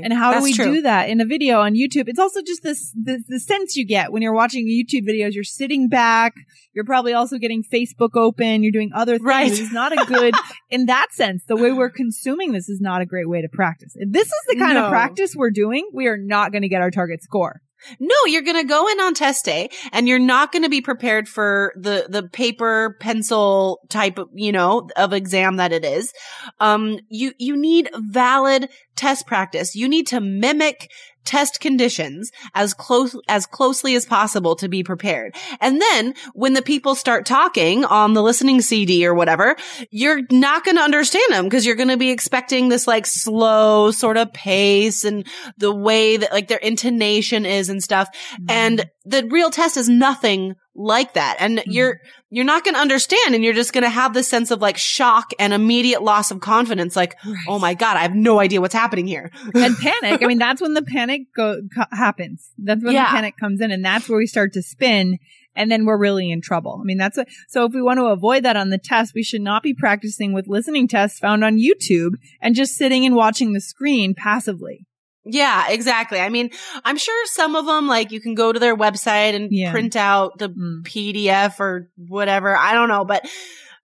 to. 0.00 0.04
And 0.04 0.12
how 0.12 0.30
That's 0.32 0.40
do 0.42 0.44
we 0.44 0.52
true. 0.54 0.74
do 0.76 0.82
that 0.82 1.08
in 1.08 1.20
a 1.20 1.24
video 1.24 1.60
on 1.60 1.74
YouTube? 1.74 2.04
It's 2.08 2.18
also 2.18 2.40
just 2.42 2.62
this, 2.62 2.92
the, 2.92 3.22
the 3.28 3.40
sense 3.40 3.76
you 3.76 3.84
get 3.86 4.12
when 4.12 4.22
you're 4.22 4.34
watching 4.34 4.66
YouTube 4.66 5.08
videos. 5.08 5.34
You're 5.34 5.44
sitting 5.44 5.88
back. 5.88 6.34
You're 6.72 6.84
probably 6.84 7.14
also 7.14 7.38
getting 7.38 7.64
Facebook 7.64 8.10
open. 8.14 8.62
You're 8.62 8.72
doing 8.72 8.90
other 8.94 9.14
things. 9.14 9.26
Right. 9.26 9.50
It's 9.52 9.72
not 9.72 9.92
a 9.92 10.04
good, 10.06 10.34
in 10.70 10.86
that 10.86 11.08
sense, 11.12 11.42
the 11.48 11.56
way 11.56 11.72
we're 11.72 11.90
consuming 11.90 12.52
this 12.52 12.68
is 12.68 12.80
not 12.80 13.00
a 13.00 13.06
great 13.06 13.28
way 13.28 13.40
to 13.42 13.48
practice. 13.48 13.92
If 13.96 14.12
this 14.12 14.26
is 14.26 14.40
the 14.48 14.56
kind 14.56 14.74
No. 14.74 14.84
of 14.84 14.90
practice 14.90 15.34
we're 15.34 15.50
doing, 15.50 15.88
we 15.92 16.06
are 16.06 16.18
not 16.18 16.52
going 16.52 16.62
to 16.62 16.68
get 16.68 16.82
our 16.82 16.90
target 16.90 17.22
score. 17.22 17.62
No, 18.00 18.14
you're 18.26 18.42
going 18.42 18.60
to 18.60 18.68
go 18.68 18.88
in 18.88 19.00
on 19.00 19.14
test 19.14 19.44
day 19.44 19.70
and 19.92 20.08
you're 20.08 20.18
not 20.18 20.52
going 20.52 20.62
to 20.62 20.68
be 20.68 20.80
prepared 20.80 21.28
for 21.28 21.72
the, 21.76 22.06
the 22.08 22.28
paper 22.28 22.96
pencil 23.00 23.80
type 23.88 24.18
of, 24.18 24.28
you 24.32 24.52
know, 24.52 24.88
of 24.96 25.12
exam 25.12 25.56
that 25.56 25.72
it 25.72 25.84
is. 25.84 26.12
Um, 26.60 26.98
you, 27.08 27.32
you 27.38 27.56
need 27.56 27.90
valid 27.94 28.68
test 28.96 29.26
practice. 29.26 29.74
You 29.74 29.88
need 29.88 30.06
to 30.08 30.20
mimic 30.20 30.90
test 31.26 31.60
conditions 31.60 32.30
as 32.54 32.72
close, 32.72 33.16
as 33.28 33.46
closely 33.46 33.94
as 33.94 34.06
possible 34.06 34.56
to 34.56 34.68
be 34.68 34.82
prepared. 34.82 35.34
And 35.60 35.80
then 35.80 36.14
when 36.34 36.54
the 36.54 36.62
people 36.62 36.94
start 36.94 37.26
talking 37.26 37.84
on 37.84 38.14
the 38.14 38.22
listening 38.22 38.60
CD 38.60 39.06
or 39.06 39.14
whatever, 39.14 39.56
you're 39.90 40.22
not 40.30 40.64
going 40.64 40.76
to 40.76 40.82
understand 40.82 41.30
them 41.30 41.44
because 41.44 41.66
you're 41.66 41.76
going 41.76 41.88
to 41.88 41.96
be 41.96 42.10
expecting 42.10 42.68
this 42.68 42.86
like 42.86 43.06
slow 43.06 43.90
sort 43.90 44.16
of 44.16 44.32
pace 44.32 45.04
and 45.04 45.26
the 45.58 45.74
way 45.74 46.16
that 46.16 46.32
like 46.32 46.48
their 46.48 46.58
intonation 46.58 47.44
is 47.44 47.68
and 47.68 47.82
stuff. 47.82 48.08
Mm-hmm. 48.34 48.50
And 48.50 48.90
the 49.04 49.26
real 49.30 49.50
test 49.50 49.76
is 49.76 49.88
nothing 49.88 50.54
like 50.76 51.14
that. 51.14 51.36
And 51.40 51.58
mm-hmm. 51.58 51.70
you're, 51.70 52.00
you're 52.30 52.44
not 52.44 52.64
going 52.64 52.74
to 52.74 52.80
understand 52.80 53.34
and 53.34 53.42
you're 53.42 53.54
just 53.54 53.72
going 53.72 53.84
to 53.84 53.90
have 53.90 54.14
this 54.14 54.28
sense 54.28 54.50
of 54.50 54.60
like 54.60 54.76
shock 54.76 55.30
and 55.38 55.52
immediate 55.52 56.02
loss 56.02 56.30
of 56.30 56.40
confidence. 56.40 56.96
Like, 56.96 57.16
oh 57.48 57.58
my 57.58 57.74
God, 57.74 57.96
I 57.96 58.02
have 58.02 58.14
no 58.14 58.38
idea 58.38 58.60
what's 58.60 58.74
happening 58.74 59.06
here. 59.06 59.30
and 59.54 59.76
panic. 59.78 60.22
I 60.22 60.26
mean, 60.26 60.38
that's 60.38 60.60
when 60.60 60.74
the 60.74 60.82
panic 60.82 61.22
go, 61.34 61.60
co- 61.74 61.96
happens. 61.96 62.50
That's 62.58 62.82
when 62.84 62.94
Yeah. 62.94 63.10
the 63.10 63.16
panic 63.16 63.36
comes 63.38 63.60
in 63.60 63.70
and 63.70 63.84
that's 63.84 64.08
where 64.08 64.18
we 64.18 64.26
start 64.26 64.52
to 64.54 64.62
spin 64.62 65.18
and 65.56 65.70
then 65.70 65.86
we're 65.86 65.96
really 65.96 66.30
in 66.30 66.40
trouble. 66.40 66.78
I 66.80 66.84
mean, 66.84 66.98
that's 66.98 67.16
what, 67.16 67.28
so 67.48 67.64
if 67.64 67.72
we 67.72 67.82
want 67.82 67.98
to 67.98 68.06
avoid 68.06 68.44
that 68.44 68.56
on 68.56 68.70
the 68.70 68.78
test, 68.78 69.14
we 69.14 69.22
should 69.22 69.40
not 69.40 69.62
be 69.62 69.74
practicing 69.74 70.32
with 70.32 70.46
listening 70.46 70.86
tests 70.86 71.18
found 71.18 71.42
on 71.44 71.56
YouTube 71.56 72.12
and 72.40 72.54
just 72.54 72.76
sitting 72.76 73.06
and 73.06 73.16
watching 73.16 73.52
the 73.52 73.60
screen 73.60 74.14
passively. 74.14 74.86
Yeah, 75.28 75.68
exactly. 75.70 76.20
I 76.20 76.28
mean, 76.28 76.50
I'm 76.84 76.96
sure 76.96 77.26
some 77.26 77.56
of 77.56 77.66
them, 77.66 77.88
like 77.88 78.12
you 78.12 78.20
can 78.20 78.34
go 78.36 78.52
to 78.52 78.60
their 78.60 78.76
website 78.76 79.34
and 79.34 79.48
Yeah. 79.50 79.72
print 79.72 79.96
out 79.96 80.38
the 80.38 80.50
Mm. 80.50 80.84
PDF 80.84 81.58
or 81.58 81.90
whatever. 81.96 82.56
I 82.56 82.72
don't 82.74 82.88
know, 82.88 83.04
but 83.04 83.28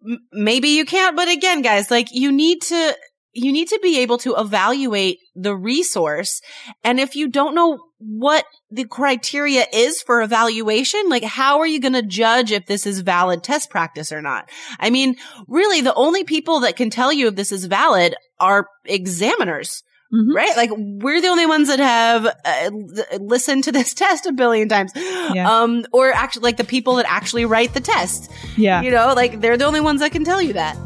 m- 0.09 0.19
maybe 0.33 0.69
you 0.69 0.85
can't. 0.85 1.17
But 1.17 1.29
again, 1.29 1.61
guys, 1.63 1.91
like 1.91 2.09
you 2.13 2.31
need 2.31 2.63
to, 2.63 2.97
you 3.33 3.51
need 3.51 3.69
to 3.69 3.81
be 3.83 3.99
able 4.01 4.19
to 4.19 4.35
evaluate 4.37 5.19
the 5.35 5.57
resource. 5.57 6.41
And 6.85 7.01
if 7.01 7.17
you 7.17 7.29
don't 7.29 7.55
know 7.57 7.79
what 7.99 8.45
the 8.71 8.85
criteria 8.85 9.65
is 9.73 10.01
for 10.03 10.23
evaluation, 10.23 11.09
like 11.09 11.25
how 11.25 11.59
are 11.59 11.67
you 11.67 11.81
going 11.81 11.95
to 11.95 12.03
judge 12.03 12.53
if 12.53 12.67
this 12.67 12.87
is 12.87 13.01
valid 13.01 13.43
test 13.43 13.69
practice 13.71 14.13
or 14.13 14.23
not? 14.23 14.49
I 14.79 14.91
mean, 14.91 15.17
really 15.49 15.81
the 15.81 15.95
only 15.95 16.23
people 16.25 16.61
that 16.61 16.77
can 16.77 16.91
tell 16.91 17.13
you 17.13 17.29
if 17.29 17.35
this 17.37 17.51
is 17.53 17.65
valid 17.65 18.15
are 18.39 18.67
examiners 18.85 19.83
Mhm. 20.13 20.35
right? 20.35 20.55
Like 20.57 20.71
we're 20.77 21.21
the 21.23 21.29
only 21.29 21.47
ones 21.47 21.69
that 21.69 21.79
have 21.79 22.27
uh, 22.27 22.33
l- 22.45 23.19
listened 23.21 23.65
to 23.65 23.73
this 23.73 23.95
test 24.03 24.27
a 24.27 24.33
billion 24.33 24.69
times. 24.69 24.93
Yeah. 24.95 25.51
Um, 25.51 25.87
or 25.93 26.13
actually 26.13 26.43
like 26.43 26.59
the 26.59 26.65
people 26.65 26.97
that 26.97 27.07
actually 27.09 27.47
write 27.47 27.73
the 27.75 27.81
test, 27.81 28.31
Yeah. 28.57 28.83
you 28.83 28.91
know, 28.91 29.15
like 29.15 29.41
they're 29.41 29.57
the 29.57 29.65
only 29.65 29.81
ones 29.81 30.01
that 30.01 30.13
can 30.13 30.25
tell 30.25 30.43
you 30.43 30.53
that. 30.53 30.77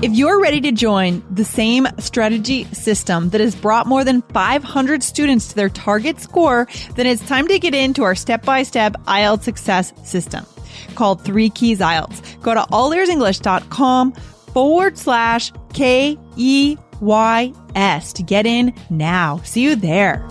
If 0.00 0.12
you're 0.12 0.40
ready 0.40 0.60
to 0.60 0.70
join 0.70 1.24
the 1.28 1.44
same 1.44 1.88
strategy 1.98 2.64
system 2.72 3.30
that 3.30 3.40
has 3.40 3.56
brought 3.56 3.86
more 3.88 4.04
than 4.04 4.22
500 4.22 5.02
students 5.02 5.48
to 5.48 5.56
their 5.56 5.68
target 5.68 6.20
score, 6.20 6.68
then 6.94 7.06
it's 7.08 7.26
time 7.26 7.48
to 7.48 7.58
get 7.58 7.74
into 7.74 8.04
our 8.04 8.14
step-by-step 8.14 8.92
IELTS 9.08 9.42
success 9.42 9.92
system 10.04 10.46
called 10.94 11.24
Three 11.24 11.50
Keys 11.50 11.80
IELTS. 11.80 12.40
Go 12.42 12.54
to 12.54 12.60
allearsenglish.com 12.60 14.14
forward 14.58 14.98
slash 14.98 15.52
K 15.72 16.18
E 16.36 16.76
Y 17.00 17.52
S 17.76 18.12
to 18.14 18.24
get 18.24 18.44
in 18.44 18.74
now. 18.90 19.40
See 19.44 19.60
you 19.62 19.76
there. 19.76 20.26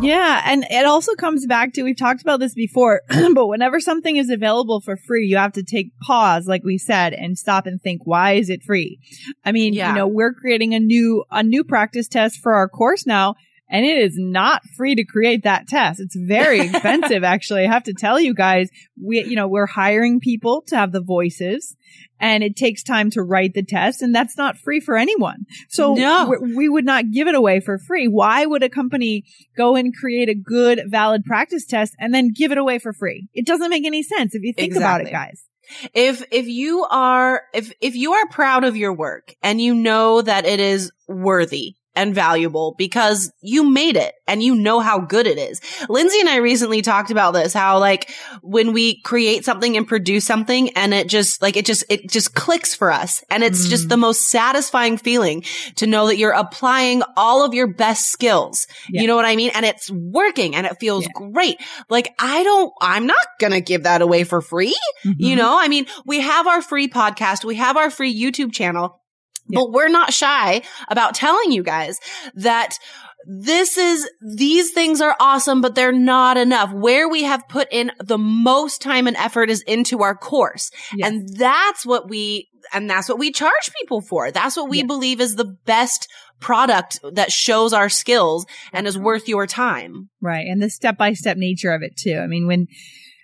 Yeah, 0.00 0.40
and 0.46 0.64
it 0.70 0.86
also 0.86 1.14
comes 1.16 1.46
back 1.46 1.74
to 1.74 1.82
we've 1.82 1.98
talked 1.98 2.22
about 2.22 2.40
this 2.40 2.54
before, 2.54 3.02
but 3.34 3.46
whenever 3.46 3.78
something 3.78 4.16
is 4.16 4.30
available 4.30 4.80
for 4.80 4.96
free, 4.96 5.26
you 5.26 5.36
have 5.36 5.52
to 5.52 5.62
take 5.62 5.88
pause, 6.00 6.46
like 6.46 6.64
we 6.64 6.78
said, 6.78 7.12
and 7.12 7.36
stop 7.36 7.66
and 7.66 7.78
think, 7.82 8.00
why 8.06 8.32
is 8.32 8.48
it 8.48 8.62
free? 8.62 9.00
I 9.44 9.52
mean, 9.52 9.74
Yeah. 9.74 9.90
you 9.90 9.94
know, 9.96 10.06
we're 10.06 10.32
creating 10.32 10.72
a 10.72 10.80
new 10.80 11.24
a 11.30 11.42
new 11.42 11.62
practice 11.62 12.08
test 12.08 12.38
for 12.42 12.54
our 12.54 12.70
course 12.70 13.06
now, 13.06 13.34
and 13.74 13.84
it 13.84 13.98
is 13.98 14.14
not 14.16 14.62
free 14.76 14.94
to 14.94 15.04
create 15.04 15.42
that 15.42 15.66
test. 15.66 16.00
It's 16.00 16.16
very 16.16 16.60
expensive, 16.68 17.24
actually. 17.24 17.64
I 17.66 17.70
have 17.70 17.84
to 17.84 17.92
tell 17.92 18.20
you 18.20 18.32
guys, 18.34 18.70
we 19.02 19.24
you 19.24 19.34
know, 19.36 19.48
we're 19.48 19.66
hiring 19.66 20.20
people 20.20 20.62
to 20.68 20.76
have 20.76 20.92
the 20.92 21.02
voices. 21.02 21.76
And 22.20 22.42
it 22.44 22.56
takes 22.56 22.82
time 22.84 23.10
to 23.10 23.22
write 23.22 23.54
the 23.54 23.64
test, 23.64 24.00
and 24.00 24.14
that's 24.14 24.38
not 24.38 24.56
free 24.56 24.80
for 24.80 24.96
anyone. 24.96 25.44
So 25.68 25.94
No. 25.94 26.30
we- 26.40 26.54
we 26.54 26.68
would 26.68 26.84
not 26.84 27.10
give 27.10 27.26
it 27.28 27.34
away 27.34 27.58
for 27.60 27.76
free. 27.76 28.06
Why 28.08 28.46
would 28.46 28.62
a 28.62 28.68
company 28.70 29.24
go 29.56 29.74
and 29.74 29.94
create 29.94 30.28
a 30.28 30.34
good, 30.34 30.80
valid 30.86 31.24
practice 31.24 31.66
test 31.66 31.94
and 31.98 32.14
then 32.14 32.30
give 32.32 32.52
it 32.52 32.56
away 32.58 32.78
for 32.78 32.92
free? 32.92 33.28
It 33.34 33.44
doesn't 33.46 33.68
make 33.68 33.84
any 33.84 34.02
sense 34.04 34.34
if 34.34 34.42
you 34.42 34.52
think 34.56 34.74
about 34.76 35.00
it, 35.02 35.10
guys. 35.10 35.44
If, 35.92 36.24
if 36.30 36.46
you 36.46 36.84
are, 36.90 37.42
if, 37.52 37.72
if 37.80 37.94
you 37.96 38.12
are 38.12 38.28
proud 38.28 38.64
of 38.64 38.76
your 38.76 38.92
work 38.94 39.34
and 39.42 39.60
you 39.60 39.74
know 39.74 40.22
that 40.22 40.46
it 40.46 40.60
is 40.60 40.92
worthy 41.08 41.74
and 41.96 42.14
valuable 42.14 42.74
because 42.76 43.32
you 43.40 43.70
made 43.70 43.96
it 43.96 44.14
and 44.26 44.42
you 44.42 44.54
know 44.54 44.80
how 44.80 44.98
good 45.00 45.26
it 45.26 45.38
is. 45.38 45.60
Lindsay 45.88 46.18
and 46.20 46.28
I 46.28 46.36
recently 46.36 46.82
talked 46.82 47.10
about 47.10 47.32
this, 47.32 47.52
how 47.52 47.78
like 47.78 48.10
when 48.42 48.72
we 48.72 49.00
create 49.02 49.44
something 49.44 49.76
and 49.76 49.86
produce 49.86 50.24
something 50.24 50.70
and 50.76 50.92
it 50.94 51.08
just 51.08 51.40
like 51.42 51.56
it 51.56 51.66
just, 51.66 51.84
it 51.88 52.08
just 52.10 52.34
clicks 52.34 52.74
for 52.74 52.90
us. 52.90 53.22
And 53.30 53.42
it's 53.44 53.68
just 53.68 53.86
Mm. 53.86 53.90
the 53.90 53.96
most 53.98 54.28
satisfying 54.30 54.96
feeling 54.96 55.44
to 55.76 55.86
know 55.86 56.06
that 56.06 56.16
you're 56.16 56.32
applying 56.32 57.02
all 57.16 57.44
of 57.44 57.54
your 57.54 57.66
best 57.66 58.10
skills. 58.10 58.66
Yeah. 58.88 59.02
You 59.02 59.06
know 59.06 59.16
what 59.16 59.24
I 59.26 59.36
mean? 59.36 59.50
And 59.54 59.64
it's 59.64 59.90
working 59.90 60.56
and 60.56 60.66
it 60.66 60.78
feels 60.80 61.04
Yeah. 61.04 61.30
great. 61.30 61.58
Like 61.88 62.14
I 62.18 62.42
don't, 62.42 62.72
I'm 62.80 63.06
not 63.06 63.26
going 63.38 63.52
to 63.52 63.60
give 63.60 63.84
that 63.84 64.02
away 64.02 64.24
for 64.24 64.40
free. 64.40 64.76
Mm-hmm. 65.04 65.22
You 65.22 65.36
know, 65.36 65.58
I 65.58 65.68
mean, 65.68 65.86
we 66.06 66.20
have 66.20 66.46
our 66.46 66.62
free 66.62 66.88
podcast, 66.88 67.44
we 67.44 67.56
have 67.56 67.76
our 67.76 67.90
free 67.90 68.14
YouTube 68.14 68.52
channel, 68.52 69.00
Yeah. 69.48 69.60
but 69.60 69.72
we're 69.72 69.88
not 69.88 70.12
shy 70.12 70.62
about 70.88 71.14
telling 71.14 71.52
you 71.52 71.62
guys 71.62 71.98
that 72.34 72.78
this 73.26 73.78
is, 73.78 74.08
these 74.34 74.70
things 74.72 75.00
are 75.00 75.16
awesome, 75.18 75.60
but 75.60 75.74
they're 75.74 75.92
not 75.92 76.36
enough. 76.36 76.72
Where 76.72 77.08
we 77.08 77.22
have 77.24 77.48
put 77.48 77.68
in 77.70 77.90
the 78.02 78.18
most 78.18 78.82
time 78.82 79.06
and 79.06 79.16
effort 79.16 79.48
is 79.50 79.62
into 79.62 80.02
our 80.02 80.14
course. 80.14 80.70
Yes. 80.94 81.08
And 81.10 81.28
that's 81.36 81.86
what 81.86 82.08
we, 82.08 82.48
and 82.72 82.88
that's 82.88 83.08
what 83.08 83.18
we 83.18 83.32
charge 83.32 83.70
people 83.80 84.02
for. 84.02 84.30
That's 84.30 84.56
what 84.56 84.68
we 84.68 84.78
Yeah. 84.78 84.86
believe 84.86 85.20
is 85.20 85.36
the 85.36 85.56
best 85.64 86.06
product 86.40 87.00
that 87.14 87.32
shows 87.32 87.72
our 87.72 87.88
skills 87.88 88.44
and 88.72 88.86
is 88.86 88.98
worth 88.98 89.28
your 89.28 89.46
time. 89.46 90.10
Right. 90.20 90.46
And 90.46 90.62
the 90.62 90.68
step 90.68 90.98
by 90.98 91.14
step 91.14 91.38
nature 91.38 91.72
of 91.72 91.82
it 91.82 91.96
too. 91.96 92.18
I 92.22 92.26
mean, 92.26 92.46
when 92.46 92.66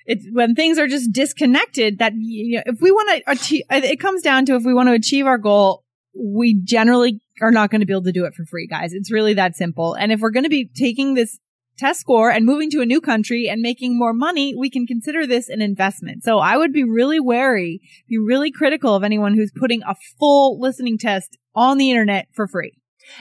it's, 0.07 0.27
when 0.33 0.55
things 0.55 0.79
are 0.79 0.87
just 0.89 1.13
disconnected 1.13 1.99
that, 1.99 2.13
you 2.17 2.57
know, 2.57 2.63
if 2.67 2.81
we 2.81 2.91
want 2.91 3.23
to 3.39 3.63
it 3.71 4.01
comes 4.01 4.23
down 4.23 4.47
to 4.47 4.55
if 4.57 4.65
we 4.65 4.73
want 4.73 4.89
to 4.89 4.95
achieve 4.95 5.27
our 5.27 5.39
goal, 5.39 5.85
we 6.19 6.61
generally 6.63 7.21
are 7.41 7.51
not 7.51 7.71
going 7.71 7.81
to 7.81 7.87
be 7.87 7.93
able 7.93 8.03
to 8.05 8.13
do 8.13 8.25
it 8.25 8.35
for 8.35 8.45
free, 8.45 8.67
guys. 8.67 8.93
It's 8.93 9.13
really 9.13 9.35
that 9.35 9.57
simple. 9.57 9.95
And 9.95 10.13
if 10.13 10.21
we're 10.21 10.31
going 10.31 10.45
to 10.45 10.51
be 10.51 10.65
taking 10.67 11.15
this 11.15 11.39
test 11.79 12.01
score 12.01 12.31
and 12.31 12.45
moving 12.45 12.71
to 12.71 12.81
a 12.83 12.87
new 12.87 13.01
country 13.01 13.49
and 13.49 13.63
making 13.63 13.99
more 13.99 14.13
money, 14.13 14.55
we 14.55 14.69
can 14.69 14.87
consider 14.87 15.27
this 15.27 15.49
an 15.49 15.63
investment. 15.63 16.23
So 16.23 16.39
I 16.39 16.57
would 16.57 16.73
be 16.73 16.85
really 16.85 17.21
wary, 17.21 17.81
be 18.09 18.19
really 18.19 18.51
critical 18.51 18.95
of 18.95 19.03
anyone 19.05 19.35
who's 19.35 19.53
putting 19.55 19.83
a 19.85 19.95
full 20.19 20.61
listening 20.61 20.99
test 20.99 21.39
on 21.55 21.79
the 21.79 21.91
internet 21.91 22.27
for 22.35 22.47
free. 22.47 22.73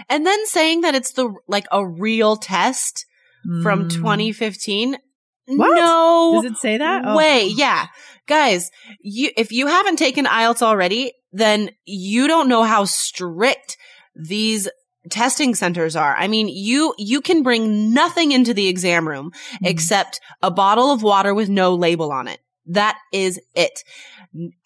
And 0.10 0.26
then 0.26 0.46
saying 0.48 0.82
that 0.82 0.94
it's 0.96 1.14
the, 1.14 1.34
like 1.48 1.66
a 1.72 1.88
real 1.88 2.36
test 2.36 3.06
from 3.64 3.86
Mm. 3.88 3.94
2015. 3.94 4.98
What? 5.48 5.76
No 5.80 6.42
Does 6.42 6.52
it 6.52 6.58
say 6.58 6.78
that? 6.78 7.04
Oh. 7.06 7.16
way. 7.16 7.48
Yeah. 7.48 7.88
Guys, 8.28 8.70
you, 9.00 9.32
if 9.38 9.52
you 9.52 9.68
haven't 9.68 9.96
taken 9.96 10.26
IELTS 10.26 10.62
already, 10.62 11.14
then 11.32 11.72
you 11.86 12.28
don't 12.28 12.50
know 12.50 12.64
how 12.64 12.86
strict 12.86 13.78
these 14.16 14.68
testing 15.10 15.56
centers 15.56 15.96
are. 15.96 16.16
I 16.16 16.28
mean, 16.28 16.48
you, 16.48 16.94
you 16.98 17.22
can 17.22 17.42
bring 17.42 17.94
nothing 17.94 18.32
into 18.32 18.54
the 18.54 18.68
exam 18.68 19.08
room 19.08 19.32
Mm-hmm. 19.32 19.66
except 19.66 20.20
a 20.42 20.52
bottle 20.52 20.92
of 20.92 21.04
water 21.04 21.34
with 21.34 21.50
no 21.50 21.74
label 21.76 22.12
on 22.12 22.28
it. 22.28 22.40
That 22.68 22.98
is 23.12 23.40
it. 23.56 23.84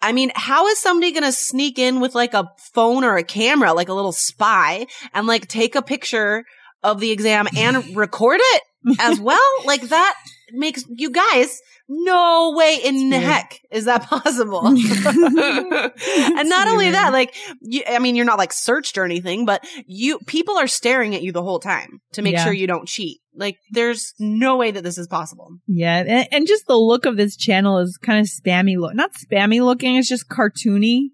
I 0.02 0.12
mean, 0.12 0.30
how 0.34 0.66
is 0.66 0.78
somebody 0.78 1.12
going 1.12 1.22
to 1.22 1.32
sneak 1.32 1.78
in 1.78 2.00
with 2.00 2.14
like 2.14 2.34
a 2.34 2.50
phone 2.74 3.02
or 3.02 3.16
a 3.16 3.24
camera, 3.24 3.72
like 3.72 3.88
a 3.88 3.94
little 3.94 4.12
spy 4.12 4.86
and 5.14 5.26
like 5.26 5.48
take 5.48 5.74
a 5.74 5.80
picture 5.82 6.44
of 6.82 7.00
the 7.00 7.10
exam 7.12 7.48
and 7.56 7.96
record 7.96 8.40
it 8.42 8.62
as 9.00 9.18
well? 9.20 9.40
Like 9.64 9.82
that 9.88 10.14
makes 10.52 10.84
you 10.88 11.10
guys 11.10 11.60
no 11.88 12.52
way 12.56 12.78
in 12.84 13.10
the 13.10 13.18
heck 13.18 13.60
is 13.70 13.84
that 13.86 14.02
possible. 14.04 14.66
and 14.66 16.48
not 16.48 16.68
only 16.68 16.90
that, 16.90 17.10
like, 17.12 17.34
you, 17.60 17.82
I 17.88 17.98
mean, 17.98 18.16
you're 18.16 18.24
not 18.24 18.38
like 18.38 18.52
searched 18.52 18.98
or 18.98 19.04
anything, 19.04 19.44
but 19.44 19.66
you, 19.86 20.18
people 20.26 20.56
are 20.56 20.66
staring 20.66 21.14
at 21.14 21.22
you 21.22 21.32
the 21.32 21.42
whole 21.42 21.60
time 21.60 22.00
to 22.12 22.22
make 22.22 22.34
Yeah. 22.34 22.44
sure 22.44 22.52
you 22.52 22.66
don't 22.66 22.88
cheat. 22.88 23.20
Like, 23.36 23.56
there's 23.70 24.14
no 24.18 24.56
way 24.56 24.70
that 24.70 24.84
this 24.84 24.98
is 24.98 25.08
possible. 25.08 25.58
Yeah, 25.66 26.04
and, 26.06 26.28
and 26.30 26.46
just 26.46 26.66
the 26.66 26.76
look 26.76 27.04
of 27.04 27.16
this 27.16 27.36
channel 27.36 27.78
is 27.78 27.96
kind 27.96 28.20
of 28.20 28.26
spammy 28.26 28.76
look. 28.78 28.94
Not 28.94 29.12
spammy 29.14 29.60
looking, 29.62 29.96
it's 29.96 30.08
just 30.08 30.28
cartoony. 30.28 31.08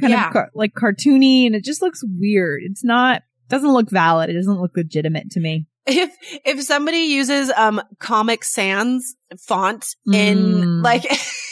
Kind 0.00 0.12
Yeah. 0.12 0.26
of 0.26 0.32
car- 0.32 0.50
like 0.54 0.74
cartoony 0.74 1.46
and 1.46 1.54
it 1.54 1.64
just 1.64 1.80
looks 1.82 2.02
weird. 2.04 2.62
It's 2.64 2.84
not 2.84 3.22
doesn't 3.48 3.72
look 3.72 3.88
valid. 3.90 4.28
It 4.28 4.34
doesn't 4.34 4.60
look 4.60 4.72
legitimate 4.76 5.30
to 5.30 5.40
me. 5.40 5.66
If, 5.86 6.10
if 6.44 6.62
somebody 6.62 6.98
uses, 6.98 7.50
um, 7.56 7.80
Comic 8.00 8.42
Sans 8.44 9.14
font 9.38 9.86
in, 10.12 10.36
Mm. 10.38 10.82
like, 10.84 11.04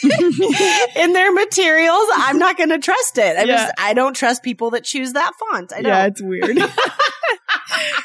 in 0.97 1.13
their 1.13 1.31
materials, 1.33 2.05
I'm 2.15 2.37
not 2.37 2.57
going 2.57 2.69
to 2.69 2.79
trust 2.79 3.17
it. 3.17 3.37
I 3.37 3.43
Yeah. 3.43 3.57
just, 3.57 3.73
I 3.77 3.93
don't 3.93 4.13
trust 4.13 4.43
people 4.43 4.71
that 4.71 4.83
choose 4.83 5.13
that 5.13 5.31
font. 5.39 5.71
I. 5.73 5.79
Yeah, 5.79 6.05
it's 6.07 6.21
weird. 6.21 6.57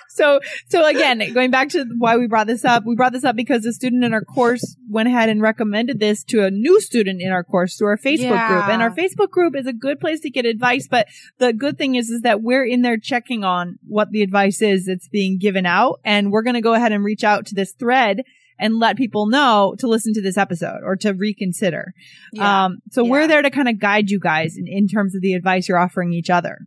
so, 0.09 0.41
so 0.69 0.87
again, 0.87 1.23
going 1.33 1.51
back 1.51 1.71
to 1.71 1.85
why 1.99 2.17
we 2.17 2.27
brought 2.27 2.47
this 2.47 2.65
up, 2.65 2.85
we 2.85 2.95
brought 2.95 3.13
this 3.13 3.25
up 3.25 3.37
because 3.37 3.65
a 3.65 3.73
student 3.73 4.05
in 4.05 4.13
our 4.13 4.25
course 4.25 4.77
went 4.89 5.09
ahead 5.09 5.29
and 5.29 5.41
recommended 5.43 5.99
this 6.01 6.25
to 6.25 6.45
a 6.45 6.51
new 6.51 6.81
student 6.81 7.21
in 7.21 7.31
our 7.33 7.45
course 7.45 7.77
through 7.77 7.89
our 7.89 7.99
Facebook 7.99 8.49
group. 8.49 8.69
And 8.69 8.83
our 8.83 8.91
Facebook 8.91 9.31
group 9.31 9.57
is 9.57 9.67
a 9.67 9.73
good 9.73 10.01
place 10.01 10.21
to 10.21 10.31
get 10.31 10.47
advice. 10.47 10.89
But 10.89 11.09
the 11.39 11.53
good 11.53 11.79
thing 11.79 11.95
is, 11.95 12.11
is 12.11 12.23
that 12.23 12.43
we're 12.43 12.65
in 12.65 12.83
there 12.83 12.99
checking 12.99 13.45
on 13.45 13.79
what 13.87 14.11
the 14.11 14.23
advice 14.23 14.63
is 14.63 14.87
that's 14.87 15.09
being 15.09 15.39
given 15.39 15.67
out. 15.67 16.01
And 16.05 16.31
we're 16.33 16.43
going 16.43 16.55
to 16.55 16.61
go 16.61 16.75
ahead 16.75 16.93
and 16.93 17.05
reach 17.05 17.25
out 17.25 17.47
to 17.47 17.55
this 17.55 17.73
thread 17.73 18.23
and 18.61 18.79
let 18.79 18.97
people 18.97 19.27
know 19.27 19.75
to 19.79 19.89
listen 19.89 20.13
to 20.13 20.21
this 20.21 20.37
episode 20.37 20.81
or 20.85 20.95
to 20.97 21.13
reconsider. 21.13 21.95
Yeah. 22.33 22.67
Um, 22.67 22.79
so 22.91 23.05
we're 23.05 23.27
there 23.27 23.43
to 23.43 23.51
kind 23.51 23.69
of 23.69 23.81
guide 23.81 24.11
you 24.11 24.21
guys 24.21 24.57
in, 24.57 24.67
in 24.69 24.87
terms 24.87 25.15
of 25.15 25.23
the 25.23 25.35
advice 25.35 25.69
you're 25.69 25.79
offering 25.79 26.13
each 26.13 26.31
other. 26.31 26.67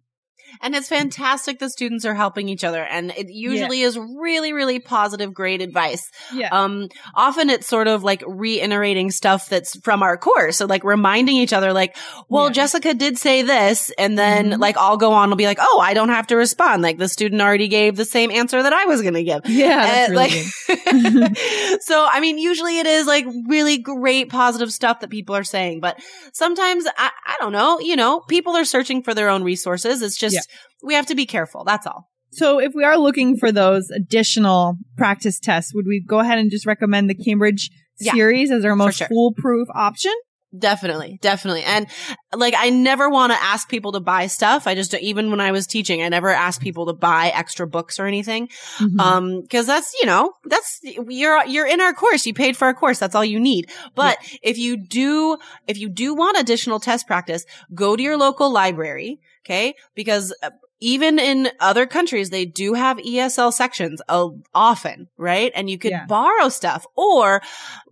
And 0.62 0.76
it's 0.76 0.88
fantastic 0.88 1.60
the 1.60 1.70
students 1.70 2.06
are 2.06 2.14
helping 2.14 2.50
each 2.50 2.64
other. 2.64 2.84
And 2.84 3.12
it 3.12 3.30
usually 3.30 3.82
is 3.82 3.98
really, 3.98 4.54
really 4.54 4.80
positive, 4.80 5.34
great 5.34 5.62
advice. 5.62 6.10
Yeah. 6.34 6.50
Um, 6.52 6.90
often 7.16 7.50
it's 7.50 7.68
sort 7.68 7.88
of 7.88 8.04
like 8.04 8.24
reiterating 8.28 9.12
stuff 9.12 9.50
that's 9.50 9.78
from 9.80 10.04
our 10.04 10.18
course. 10.18 10.58
So 10.58 10.66
like 10.66 10.84
reminding 10.84 11.36
each 11.38 11.54
other, 11.54 11.74
like, 11.74 11.96
well, 12.30 12.46
Yeah. 12.48 12.54
Jessica 12.54 12.94
did 12.94 13.18
say 13.18 13.42
this. 13.42 13.92
And 13.98 14.18
then 14.18 14.52
Mhm. 14.52 14.60
like 14.60 14.78
I'll 14.78 14.98
go 14.98 15.14
on 15.14 15.30
and 15.32 15.38
be 15.38 15.46
like, 15.46 15.60
oh, 15.62 15.80
I 15.82 15.94
don't 15.94 16.10
have 16.10 16.28
to 16.28 16.36
respond. 16.36 16.82
Like 16.84 16.98
the 16.98 17.10
student 17.10 17.42
already 17.42 17.68
gave 17.68 17.96
the 17.96 18.06
same 18.06 18.32
answer 18.32 18.62
that 18.62 18.74
I 18.74 18.86
was 18.86 19.02
going 19.02 19.14
to 19.16 19.24
give. 19.24 19.42
yeah, 19.48 20.08
really 20.08 20.16
like, 20.16 20.32
so 21.82 22.08
I 22.10 22.20
mean, 22.20 22.38
usually 22.38 22.80
it 22.80 22.86
is 22.88 23.08
like 23.08 23.26
really 23.48 23.78
great 23.78 24.30
positive 24.30 24.72
stuff 24.72 25.00
that 25.02 25.10
people 25.10 25.36
are 25.36 25.44
saying, 25.44 25.80
but 25.80 26.00
sometimes 26.32 26.86
I, 26.98 27.10
I 27.26 27.36
don't 27.40 27.52
know, 27.54 27.80
you 27.80 27.96
know, 27.96 28.20
people 28.22 28.56
are 28.56 28.66
searching 28.66 29.04
for 29.04 29.14
their 29.14 29.30
own 29.30 29.44
resources. 29.44 30.02
It's 30.02 30.18
just, 30.18 30.36
Yeah. 30.36 30.42
We 30.82 30.94
have 30.94 31.06
to 31.08 31.16
be 31.16 31.26
careful. 31.26 31.64
That's 31.64 31.88
all. 31.88 32.10
So 32.32 32.60
if 32.60 32.74
we 32.74 32.84
are 32.84 32.98
looking 32.98 33.38
for 33.38 33.52
those 33.52 33.90
additional 33.92 34.78
practice 34.98 35.40
tests, 35.40 35.74
would 35.76 35.86
we 35.88 36.04
go 36.06 36.20
ahead 36.20 36.40
and 36.40 36.50
just 36.50 36.66
recommend 36.66 37.10
the 37.10 37.16
Cambridge 37.16 37.70
Yeah, 38.00 38.14
series 38.14 38.50
as 38.50 38.66
our 38.66 38.76
most 38.76 38.98
sure. 38.98 39.08
foolproof 39.08 39.68
option? 39.76 40.14
Definitely, 40.56 41.18
definitely. 41.22 41.64
And 41.64 41.88
like, 42.32 42.54
I 42.56 42.70
never 42.70 43.10
want 43.10 43.34
to 43.34 43.42
ask 43.42 43.68
people 43.68 43.94
to 43.94 44.00
buy 44.00 44.28
stuff. 44.28 44.68
I 44.68 44.76
just, 44.76 44.94
even 44.94 45.32
when 45.32 45.42
I 45.42 45.52
was 45.52 45.66
teaching, 45.66 46.04
I 46.04 46.10
never 46.10 46.30
asked 46.30 46.62
people 46.62 46.86
to 46.86 46.94
buy 46.94 47.32
extra 47.34 47.66
books 47.66 48.00
or 48.00 48.06
anything. 48.06 48.50
Mm-hmm. 48.78 49.00
Um, 49.00 49.48
cause 49.48 49.66
that's, 49.66 49.96
you 50.00 50.06
know, 50.06 50.32
that's, 50.46 50.80
you're, 50.84 51.44
you're 51.48 51.66
in 51.66 51.82
our 51.82 51.94
course. 51.94 52.28
You 52.28 52.36
paid 52.36 52.56
for 52.56 52.66
our 52.66 52.76
course. 52.76 53.00
That's 53.00 53.16
all 53.16 53.26
you 53.26 53.40
need. 53.40 53.72
But 53.96 54.20
if 54.44 54.60
you 54.60 54.78
do, 54.78 55.38
if 55.68 55.80
you 55.80 55.90
do 55.90 56.14
want 56.14 56.38
additional 56.38 56.80
test 56.80 57.08
practice, 57.08 57.46
go 57.74 57.96
to 57.96 58.04
your 58.04 58.18
local 58.18 58.52
library. 58.52 59.20
Okay. 59.44 59.74
Because 59.96 60.36
uh, 60.44 60.52
even 60.84 61.18
in 61.18 61.50
other 61.60 61.86
countries, 61.86 62.30
they 62.30 62.46
do 62.46 62.74
have 62.74 62.98
ESL 62.98 63.54
sections 63.54 64.02
uh, 64.10 64.28
often, 64.54 65.08
right? 65.18 65.52
And 65.56 65.70
you 65.70 65.78
could 65.78 65.92
Yeah. 65.92 66.06
borrow 66.08 66.50
stuff. 66.50 66.86
Or 66.98 67.42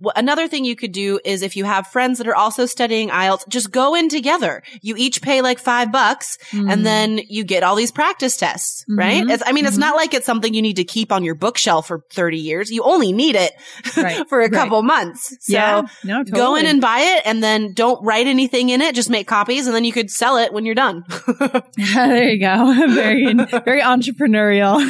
wh- 0.04 0.12
another 0.16 0.48
thing 0.48 0.66
you 0.66 0.76
could 0.76 0.92
do 0.92 1.20
is 1.24 1.42
if 1.42 1.56
you 1.56 1.64
have 1.66 1.88
friends 1.88 2.18
that 2.18 2.28
are 2.28 2.36
also 2.36 2.66
studying 2.66 3.10
IELTS, 3.10 3.48
just 3.48 3.72
go 3.72 3.96
in 3.96 4.10
together. 4.10 4.62
You 4.82 4.96
each 4.98 5.22
pay 5.22 5.42
like 5.42 5.60
five 5.60 5.92
bucks 5.92 6.38
Mm-hmm. 6.52 6.70
and 6.70 6.86
then 6.86 7.20
you 7.30 7.44
get 7.46 7.64
all 7.64 7.76
these 7.76 7.92
practice 7.92 8.36
tests, 8.36 8.84
right? 8.90 9.24
Mhm. 9.24 9.32
It's, 9.32 9.44
I 9.46 9.52
mean, 9.54 9.66
it's 9.66 9.78
Mhm. 9.78 9.86
not 9.88 9.96
like 9.96 10.14
it's 10.14 10.26
something 10.26 10.54
you 10.54 10.62
need 10.62 10.76
to 10.78 10.84
keep 10.84 11.12
on 11.12 11.24
your 11.24 11.36
bookshelf 11.36 11.88
for 11.88 12.04
30 12.12 12.38
years. 12.40 12.70
You 12.72 12.84
only 12.84 13.14
need 13.14 13.36
it 13.36 13.54
Right, 13.98 14.28
for 14.28 14.40
a 14.40 14.44
right. 14.44 14.52
couple 14.52 14.82
months. 14.84 15.30
So 15.42 15.54
yeah, 15.54 15.82
no, 16.04 16.18
totally. 16.24 16.32
go 16.38 16.56
in 16.56 16.66
and 16.66 16.82
buy 16.82 17.00
it 17.16 17.22
and 17.26 17.42
then 17.42 17.74
don't 17.74 18.04
write 18.04 18.28
anything 18.28 18.70
in 18.70 18.82
it. 18.82 18.96
Just 18.96 19.10
make 19.10 19.28
copies 19.28 19.66
and 19.68 19.74
then 19.76 19.86
you 19.86 19.94
could 19.94 20.12
sell 20.12 20.36
it 20.38 20.52
when 20.52 20.66
you're 20.66 20.76
done. 20.76 21.04
there 21.96 22.30
you 22.30 22.40
go. 22.40 22.81
Very, 22.94 23.34
very 23.34 23.82
entrepreneurial. 23.82 24.76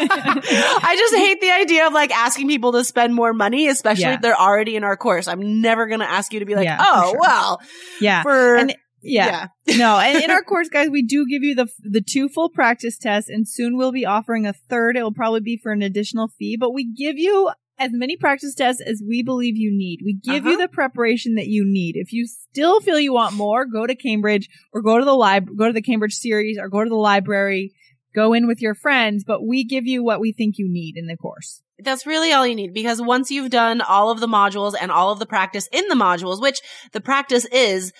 I 0.00 0.96
just 0.98 1.14
hate 1.14 1.40
the 1.40 1.50
idea 1.50 1.86
of 1.86 1.92
like 1.92 2.10
asking 2.10 2.48
people 2.48 2.72
to 2.72 2.84
spend 2.84 3.14
more 3.14 3.32
money, 3.32 3.68
especially 3.68 4.02
Yeah. 4.04 4.14
if 4.14 4.22
they're 4.22 4.38
already 4.40 4.76
in 4.76 4.84
our 4.84 4.96
course. 4.96 5.28
I'm 5.28 5.60
never 5.60 5.86
going 5.86 6.00
to 6.00 6.10
ask 6.10 6.32
you 6.32 6.40
to 6.40 6.46
be 6.46 6.54
like, 6.54 6.64
Yeah, 6.64 6.78
oh, 6.80 7.10
sure. 7.10 7.20
well, 7.20 7.60
yeah. 8.00 8.22
for, 8.22 8.56
And- 8.56 8.74
yeah. 9.02 9.48
no, 9.68 9.98
and 9.98 10.22
in 10.24 10.30
our 10.30 10.42
course, 10.42 10.68
guys, 10.68 10.88
we 10.88 11.02
do 11.02 11.26
give 11.30 11.42
you 11.44 11.54
the 11.54 11.68
the 11.82 12.00
two 12.00 12.28
full 12.28 12.48
practice 12.48 12.98
tests, 12.98 13.30
and 13.30 13.46
soon 13.48 13.76
we'll 13.76 13.92
be 13.92 14.04
offering 14.04 14.46
a 14.46 14.52
third. 14.52 14.96
It 14.96 15.02
will 15.02 15.12
probably 15.12 15.40
be 15.40 15.56
for 15.62 15.70
an 15.70 15.80
additional 15.82 16.26
fee, 16.38 16.56
but 16.58 16.72
we 16.72 16.92
give 16.92 17.16
you 17.16 17.50
as 17.78 17.90
many 17.92 18.16
practice 18.16 18.54
tests 18.54 18.80
as 18.80 19.02
we 19.06 19.22
believe 19.22 19.56
you 19.56 19.70
need. 19.70 20.00
We 20.04 20.14
give 20.14 20.44
you 20.44 20.52
Uh-huh. 20.54 20.62
the 20.62 20.68
preparation 20.68 21.34
that 21.34 21.46
you 21.48 21.64
need. 21.64 21.96
If 21.96 22.12
you 22.12 22.26
still 22.26 22.80
feel 22.80 22.98
you 22.98 23.12
want 23.12 23.34
more, 23.34 23.66
go 23.66 23.86
to 23.86 23.94
Cambridge 23.94 24.48
or 24.72 24.82
go 24.82 24.98
to 24.98 25.04
the 25.04 25.14
lib, 25.16 25.48
go 25.56 25.66
to 25.66 25.72
the 25.72 25.82
Cambridge 25.82 26.14
series 26.14 26.58
or 26.58 26.68
go 26.68 26.82
to 26.82 26.88
the 26.90 26.96
library. 26.96 27.72
Go 28.14 28.32
in 28.32 28.46
with 28.46 28.62
your 28.62 28.74
friends, 28.74 29.24
but 29.26 29.46
we 29.46 29.62
give 29.62 29.86
you 29.86 30.02
what 30.02 30.20
we 30.20 30.32
think 30.32 30.56
you 30.56 30.66
need 30.70 30.96
in 30.96 31.06
the 31.06 31.18
course. 31.18 31.60
That's 31.78 32.06
really 32.06 32.32
all 32.32 32.46
you 32.46 32.54
need 32.54 32.72
because 32.72 33.02
once 33.02 33.30
you've 33.30 33.50
done 33.50 33.82
all 33.82 34.10
of 34.10 34.20
the 34.20 34.26
modules 34.26 34.72
and 34.80 34.90
all 34.90 35.12
of 35.12 35.18
the 35.18 35.26
practice 35.26 35.68
in 35.70 35.86
the 35.88 35.94
modules, 35.94 36.40
which 36.40 36.58
the 36.92 37.02
practice 37.02 37.44
is 37.52 37.92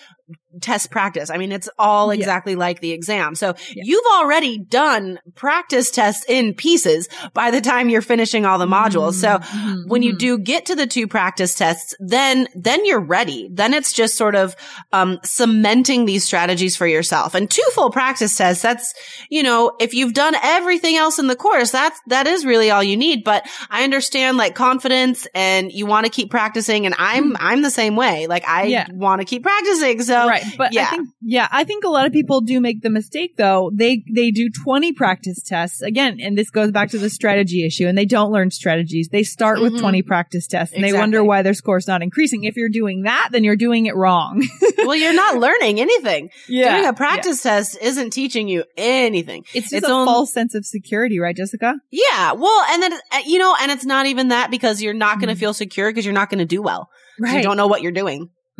test 0.59 0.89
practice. 0.89 1.29
I 1.29 1.37
mean, 1.37 1.51
it's 1.51 1.69
all 1.77 2.11
Yeah. 2.13 2.19
exactly 2.19 2.55
like 2.55 2.79
the 2.81 2.91
exam. 2.91 3.35
So 3.35 3.53
Yeah. 3.75 3.83
you've 3.85 4.05
already 4.15 4.57
done 4.57 5.19
practice 5.35 5.91
tests 5.91 6.25
in 6.27 6.55
pieces 6.55 7.07
by 7.33 7.51
the 7.51 7.61
time 7.61 7.89
you're 7.89 8.01
finishing 8.01 8.43
all 8.45 8.57
the 8.57 8.65
modules. 8.65 9.13
So 9.15 9.37
Mhm, 9.37 9.87
when 9.87 10.01
you 10.01 10.13
mhm. 10.13 10.17
do 10.17 10.37
get 10.39 10.65
to 10.65 10.75
the 10.75 10.87
two 10.87 11.05
practice 11.07 11.53
tests, 11.53 11.93
then, 11.99 12.47
then 12.55 12.85
you're 12.85 12.99
ready. 12.99 13.49
Then 13.53 13.73
it's 13.75 13.93
just 13.93 14.17
sort 14.17 14.33
of, 14.35 14.55
um, 14.91 15.19
cementing 15.23 16.05
these 16.05 16.23
strategies 16.23 16.75
for 16.75 16.87
yourself. 16.87 17.35
And 17.35 17.49
two 17.49 17.63
full 17.73 17.91
practice 17.91 18.35
tests, 18.35 18.63
that's, 18.63 18.93
you 19.29 19.43
know, 19.43 19.73
if 19.79 19.93
you've 19.93 20.13
done 20.13 20.33
everything 20.41 20.95
else 20.97 21.19
in 21.19 21.27
the 21.27 21.35
course, 21.35 21.69
that's, 21.71 21.99
that 22.07 22.25
is 22.25 22.45
really 22.45 22.71
all 22.71 22.83
you 22.83 22.97
need. 22.97 23.23
But 23.23 23.45
I 23.69 23.83
understand 23.83 24.37
like 24.37 24.55
confidence 24.55 25.27
and 25.35 25.71
you 25.71 25.85
want 25.85 26.05
to 26.05 26.11
keep 26.11 26.31
practicing. 26.31 26.85
And 26.87 26.95
I'm, 26.97 27.37
I'm 27.39 27.61
the 27.61 27.69
same 27.71 27.95
way. 27.95 28.25
Like 28.27 28.43
I 28.47 28.57
Mm-hmm. 28.63 28.69
Yeah. 28.71 28.87
want 28.93 29.21
to 29.21 29.25
keep 29.25 29.43
practicing. 29.43 30.01
So 30.01 30.16
right 30.25 30.43
but 30.57 30.73
yeah. 30.73 30.87
i 30.87 30.89
think 30.91 31.09
yeah 31.21 31.47
i 31.51 31.63
think 31.65 31.83
a 31.83 31.89
lot 31.89 32.05
of 32.05 32.13
people 32.13 32.39
do 32.39 32.61
make 32.61 32.81
the 32.81 32.89
mistake 32.89 33.35
though 33.37 33.69
they 33.73 34.03
they 34.15 34.31
do 34.31 34.49
20 34.49 34.93
practice 34.93 35.43
tests 35.43 35.81
again 35.81 36.17
and 36.21 36.37
this 36.37 36.49
goes 36.49 36.71
back 36.71 36.89
to 36.89 36.97
the 36.97 37.09
strategy 37.09 37.65
issue 37.65 37.85
and 37.87 37.97
they 37.97 38.05
don't 38.05 38.31
learn 38.31 38.49
strategies 38.49 39.09
they 39.09 39.23
start 39.23 39.59
with 39.59 39.73
Mhm. 39.73 39.79
20 39.81 40.01
practice 40.03 40.47
tests 40.47 40.73
and 40.73 40.83
they 40.83 40.93
wonder 40.93 41.21
why 41.23 41.41
their 41.41 41.53
score's 41.53 41.87
not 41.87 42.01
increasing 42.01 42.45
if 42.45 42.55
you're 42.55 42.69
doing 42.69 43.03
that 43.03 43.29
then 43.33 43.43
you're 43.43 43.57
doing 43.57 43.85
it 43.85 43.95
wrong 43.95 44.41
well, 44.77 44.95
you're 44.95 45.13
not 45.13 45.35
learning 45.37 45.79
anything. 45.81 46.29
yeah 46.47 46.77
Doing 46.77 46.87
a 46.89 46.93
practice 46.93 47.43
test 47.43 47.77
isn't 47.81 48.11
teaching 48.11 48.47
you 48.47 48.63
anything. 48.77 49.43
it's 49.53 49.65
just 49.71 49.73
It's 49.73 49.87
a 49.87 49.91
on- 49.91 50.05
false 50.07 50.31
sense 50.31 50.55
of 50.55 50.65
security 50.65 51.19
right 51.19 51.35
jessica 51.35 51.75
Yeah. 51.91 52.31
Well, 52.33 52.63
and 52.71 52.81
then, 52.83 52.93
uh, 52.93 52.97
you 53.25 53.39
know, 53.39 53.55
and 53.61 53.71
it's 53.71 53.85
not 53.85 54.05
even 54.05 54.29
that 54.29 54.51
because 54.51 54.81
you're 54.81 54.93
not 54.93 55.19
going 55.19 55.27
to 55.29 55.35
Mhm. 55.35 55.39
feel 55.39 55.53
secure 55.53 55.89
because 55.89 56.05
you're 56.05 56.13
not 56.13 56.29
going 56.29 56.39
to 56.39 56.45
do 56.45 56.61
well. 56.61 56.89
'Cause 57.21 57.33
You 57.33 57.41
don't 57.41 57.57
know 57.57 57.67
what 57.67 57.81
you're 57.81 57.91
doing. 57.91 58.29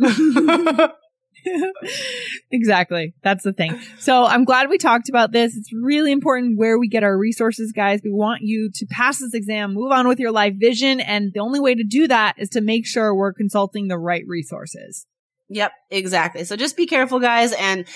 exactly. 2.50 3.14
That's 3.22 3.44
the 3.44 3.52
thing. 3.52 3.80
So 3.98 4.24
I'm 4.24 4.44
glad 4.44 4.68
we 4.68 4.78
talked 4.78 5.08
about 5.08 5.32
this. 5.32 5.56
It's 5.56 5.72
really 5.72 6.12
important 6.12 6.58
where 6.58 6.78
we 6.78 6.88
get 6.88 7.02
our 7.02 7.16
resources, 7.16 7.72
guys. 7.72 8.00
We 8.02 8.10
want 8.10 8.42
you 8.42 8.70
to 8.74 8.86
pass 8.90 9.18
this 9.18 9.34
exam, 9.34 9.74
move 9.74 9.92
on 9.92 10.08
with 10.08 10.18
your 10.18 10.32
life 10.32 10.54
vision. 10.58 11.00
And 11.00 11.32
the 11.32 11.40
only 11.40 11.60
way 11.60 11.74
to 11.74 11.84
do 11.84 12.08
that 12.08 12.34
is 12.38 12.48
to 12.50 12.60
make 12.60 12.86
sure 12.86 13.14
we're 13.14 13.32
consulting 13.32 13.88
the 13.88 13.98
right 13.98 14.24
resources. 14.26 15.06
Yep, 15.50 15.72
exactly. 15.90 16.44
So 16.44 16.56
just 16.56 16.76
be 16.76 16.86
careful, 16.86 17.20
guys, 17.20 17.52
and 17.52 17.86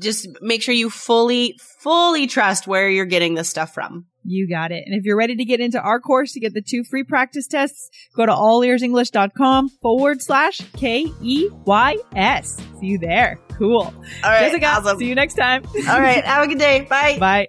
just 0.00 0.28
make 0.40 0.62
sure 0.62 0.74
you 0.74 0.90
fully, 0.90 1.58
fully 1.80 2.28
trust 2.28 2.68
where 2.68 2.88
you're 2.88 3.04
getting 3.04 3.34
this 3.34 3.48
stuff 3.48 3.74
from. 3.74 4.06
You 4.30 4.48
got 4.48 4.70
it. 4.70 4.84
And 4.86 4.94
if 4.94 5.04
you're 5.04 5.16
ready 5.16 5.34
to 5.34 5.44
get 5.44 5.58
into 5.58 5.80
our 5.80 5.98
course 5.98 6.32
to 6.32 6.40
get 6.40 6.54
the 6.54 6.62
two 6.62 6.84
free 6.84 7.02
practice 7.02 7.48
tests, 7.48 7.90
go 8.14 8.24
to 8.24 8.32
allearsenglish.com 8.32 9.70
forward 9.82 10.22
slash 10.22 10.60
K 10.76 11.12
E 11.20 11.48
Y 11.64 11.96
S. 12.14 12.56
See 12.78 12.86
you 12.86 12.98
there. 12.98 13.40
Cool. 13.58 13.82
All 13.82 13.92
right. 14.22 14.40
Jessica, 14.40 14.66
awesome. 14.66 14.98
see 14.98 15.08
you 15.08 15.16
next 15.16 15.34
time. 15.34 15.64
All 15.88 16.00
right. 16.00 16.24
Have 16.24 16.44
a 16.44 16.46
good 16.46 16.58
day. 16.58 16.86
Bye. 16.88 17.18
Bye. 17.20 17.48